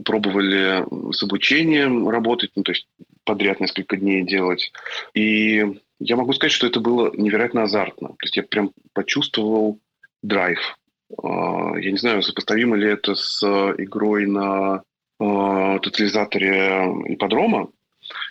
пробовали 0.05 0.85
с 1.13 1.23
обучением 1.23 2.09
работать, 2.09 2.53
ну, 2.55 2.63
то 2.63 2.73
есть 2.73 2.87
подряд 3.25 3.61
несколько 3.61 3.97
дней 3.97 4.23
делать. 4.23 4.73
И 5.15 5.81
я 5.99 6.17
могу 6.17 6.33
сказать, 6.33 6.53
что 6.53 6.67
это 6.67 6.81
было 6.81 7.13
невероятно 7.15 7.65
азартно. 7.65 8.09
То 8.09 8.25
есть 8.25 8.37
я 8.37 8.43
прям 8.43 8.73
почувствовал 8.93 9.79
драйв 10.23 10.59
а, 10.59 10.82
я 11.21 11.91
не 11.91 11.99
знаю, 11.99 12.23
сопоставимо 12.23 12.77
ли 12.77 12.89
это 12.89 13.15
с 13.15 13.43
э, 13.43 13.75
игрой 13.79 14.27
на 14.27 14.83
э, 15.21 15.79
тотализаторе 15.83 16.87
ипподрома. 17.07 17.69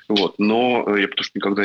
Вот, 0.08 0.39
но 0.39 0.84
э, 0.88 1.02
я 1.02 1.08
потому 1.08 1.24
что 1.24 1.38
никогда 1.38 1.63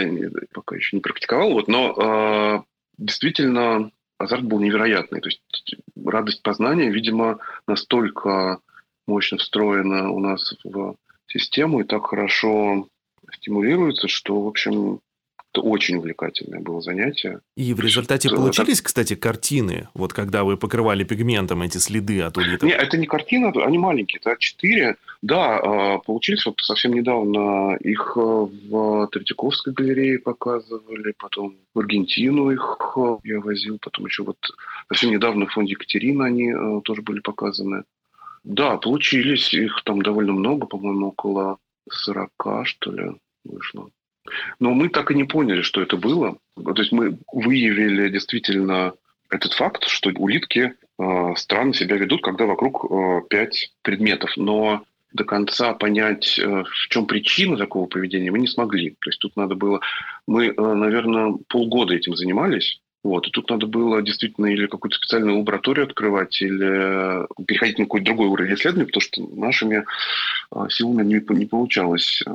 пока 0.52 0.76
еще 0.76 0.96
не 0.96 1.02
практиковал. 1.02 1.52
Вот, 1.52 1.68
но 1.68 2.64
действительно 2.98 3.90
азарт 4.18 4.44
был 4.44 4.60
невероятный. 4.60 5.20
То 5.20 5.28
есть 5.28 5.76
радость 6.04 6.42
познания, 6.42 6.90
видимо, 6.90 7.38
настолько 7.66 8.60
мощно 9.06 9.38
встроена 9.38 10.10
у 10.10 10.20
нас 10.20 10.54
в 10.64 10.96
систему 11.26 11.80
и 11.80 11.84
так 11.84 12.06
хорошо 12.06 12.88
стимулируется, 13.32 14.08
что, 14.08 14.40
в 14.42 14.48
общем, 14.48 15.00
это 15.56 15.62
очень 15.62 15.96
увлекательное 15.96 16.60
было 16.60 16.80
занятие. 16.80 17.40
И 17.56 17.72
в 17.72 17.80
результате 17.80 18.28
это, 18.28 18.36
получились, 18.36 18.78
так... 18.78 18.86
кстати, 18.86 19.14
картины, 19.14 19.88
вот 19.94 20.12
когда 20.12 20.44
вы 20.44 20.56
покрывали 20.56 21.04
пигментом 21.04 21.62
эти 21.62 21.78
следы 21.78 22.20
от 22.20 22.36
улиток? 22.36 22.62
Нет, 22.62 22.78
это 22.78 22.98
не 22.98 23.06
картина, 23.06 23.52
они 23.64 23.78
маленькие, 23.78 24.20
это 24.22 24.36
четыре. 24.38 24.96
Да, 25.22 25.58
а, 25.58 25.98
получились 25.98 26.44
вот 26.44 26.60
совсем 26.60 26.92
недавно 26.92 27.76
их 27.76 28.12
э, 28.16 28.20
в 28.20 29.08
Третьяковской 29.12 29.72
галерее 29.72 30.18
показывали, 30.18 31.14
потом 31.18 31.56
в 31.74 31.78
Аргентину 31.78 32.50
их 32.50 32.78
э, 32.96 33.16
я 33.24 33.40
возил, 33.40 33.78
потом 33.80 34.06
еще 34.06 34.24
вот 34.24 34.36
совсем 34.88 35.10
недавно 35.10 35.46
в 35.46 35.52
фонде 35.52 35.72
Екатерина 35.72 36.26
они 36.26 36.52
э, 36.52 36.80
тоже 36.84 37.02
были 37.02 37.20
показаны. 37.20 37.84
Да, 38.44 38.76
получились, 38.76 39.54
их 39.54 39.82
там 39.84 40.02
довольно 40.02 40.32
много, 40.32 40.66
по-моему, 40.66 41.08
около 41.08 41.58
40, 41.90 42.30
что 42.64 42.92
ли, 42.92 43.12
вышло. 43.44 43.88
Но 44.60 44.72
мы 44.72 44.88
так 44.88 45.10
и 45.10 45.14
не 45.14 45.24
поняли, 45.24 45.62
что 45.62 45.82
это 45.82 45.96
было. 45.96 46.38
То 46.56 46.74
есть 46.76 46.92
мы 46.92 47.18
выявили 47.32 48.08
действительно 48.08 48.94
этот 49.30 49.52
факт, 49.54 49.84
что 49.88 50.10
улитки 50.10 50.74
э, 50.98 51.32
странно 51.36 51.74
себя 51.74 51.96
ведут, 51.96 52.22
когда 52.22 52.46
вокруг 52.46 52.84
э, 52.84 53.22
пять 53.28 53.72
предметов. 53.82 54.36
Но 54.36 54.84
до 55.12 55.24
конца 55.24 55.72
понять, 55.74 56.38
э, 56.38 56.64
в 56.64 56.88
чем 56.88 57.06
причина 57.06 57.56
такого 57.56 57.86
поведения, 57.86 58.30
мы 58.30 58.38
не 58.38 58.46
смогли. 58.46 58.90
То 59.00 59.10
есть 59.10 59.18
тут 59.18 59.36
надо 59.36 59.54
было... 59.54 59.80
Мы, 60.26 60.48
э, 60.48 60.52
наверное, 60.56 61.34
полгода 61.48 61.94
этим 61.94 62.14
занимались. 62.14 62.80
Вот. 63.06 63.28
И 63.28 63.30
тут 63.30 63.48
надо 63.50 63.68
было 63.68 64.02
действительно 64.02 64.46
или 64.46 64.66
какую-то 64.66 64.96
специальную 64.96 65.38
лабораторию 65.38 65.86
открывать, 65.86 66.42
или 66.42 67.22
э, 67.22 67.26
переходить 67.46 67.78
на 67.78 67.84
какой-то 67.84 68.06
другой 68.06 68.26
уровень 68.26 68.54
исследования, 68.54 68.86
потому 68.86 69.00
что 69.00 69.22
нашими 69.36 69.84
а, 70.50 70.68
силами 70.68 71.04
не, 71.04 71.38
не 71.38 71.46
получалось 71.46 72.20
э, 72.26 72.30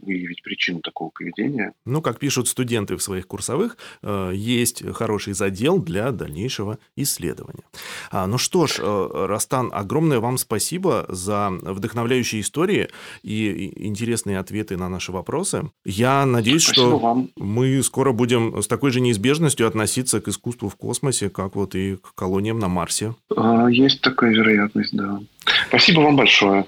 выявить 0.00 0.42
причину 0.42 0.80
такого 0.80 1.08
поведения. 1.08 1.72
Ну, 1.86 2.02
как 2.02 2.18
пишут 2.18 2.48
студенты 2.48 2.96
в 2.96 3.02
своих 3.02 3.26
курсовых, 3.26 3.78
э, 4.02 4.32
есть 4.34 4.84
хороший 4.92 5.32
задел 5.32 5.78
для 5.78 6.10
дальнейшего 6.12 6.78
исследования. 6.96 7.64
А, 8.10 8.26
ну 8.26 8.36
что 8.36 8.66
ж, 8.66 8.78
Растан, 8.78 9.70
огромное 9.72 10.20
вам 10.20 10.36
спасибо 10.36 11.06
за 11.08 11.48
вдохновляющие 11.50 12.42
истории 12.42 12.88
и 13.22 13.86
интересные 13.86 14.38
ответы 14.38 14.76
на 14.76 14.90
наши 14.90 15.12
вопросы. 15.12 15.70
Я 15.86 16.26
надеюсь, 16.26 16.64
спасибо 16.64 16.88
что 16.88 16.98
вам. 16.98 17.30
мы 17.36 17.82
скоро 17.82 18.12
будем 18.12 18.60
с 18.60 18.66
такой 18.66 18.90
же 18.90 19.00
неизбежностью 19.00 19.66
относиться 19.66 20.09
относиться 20.10 20.20
к 20.20 20.28
искусству 20.28 20.68
в 20.68 20.76
космосе, 20.76 21.30
как 21.30 21.56
вот 21.56 21.74
и 21.74 21.96
к 21.96 22.14
колониям 22.14 22.58
на 22.58 22.68
Марсе. 22.68 23.14
А, 23.36 23.68
есть 23.68 24.00
такая 24.00 24.32
вероятность, 24.32 24.94
да. 24.96 25.20
Спасибо 25.68 26.00
вам 26.00 26.16
большое. 26.16 26.66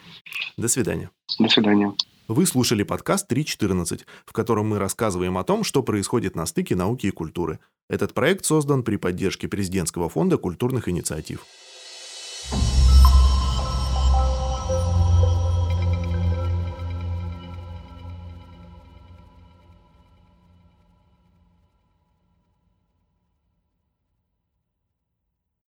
До 0.57 0.69
свидания. 0.69 1.11
До 1.39 1.49
свидания. 1.49 1.93
Вы 2.29 2.47
слушали 2.47 2.85
подкаст 2.85 3.31
3.14, 3.31 4.01
в 4.25 4.33
котором 4.33 4.69
мы 4.69 4.79
рассказываем 4.79 5.37
о 5.37 5.45
том, 5.45 5.65
что 5.65 5.83
происходит 5.83 6.37
на 6.37 6.47
стыке 6.47 6.77
науки 6.77 7.07
и 7.07 7.11
культуры. 7.11 7.59
Этот 7.91 8.15
проект 8.15 8.45
создан 8.45 8.83
при 8.83 8.97
поддержке 8.97 9.49
Президентского 9.49 10.09
фонда 10.09 10.39
культурных 10.39 10.89
инициатив. 10.89 11.45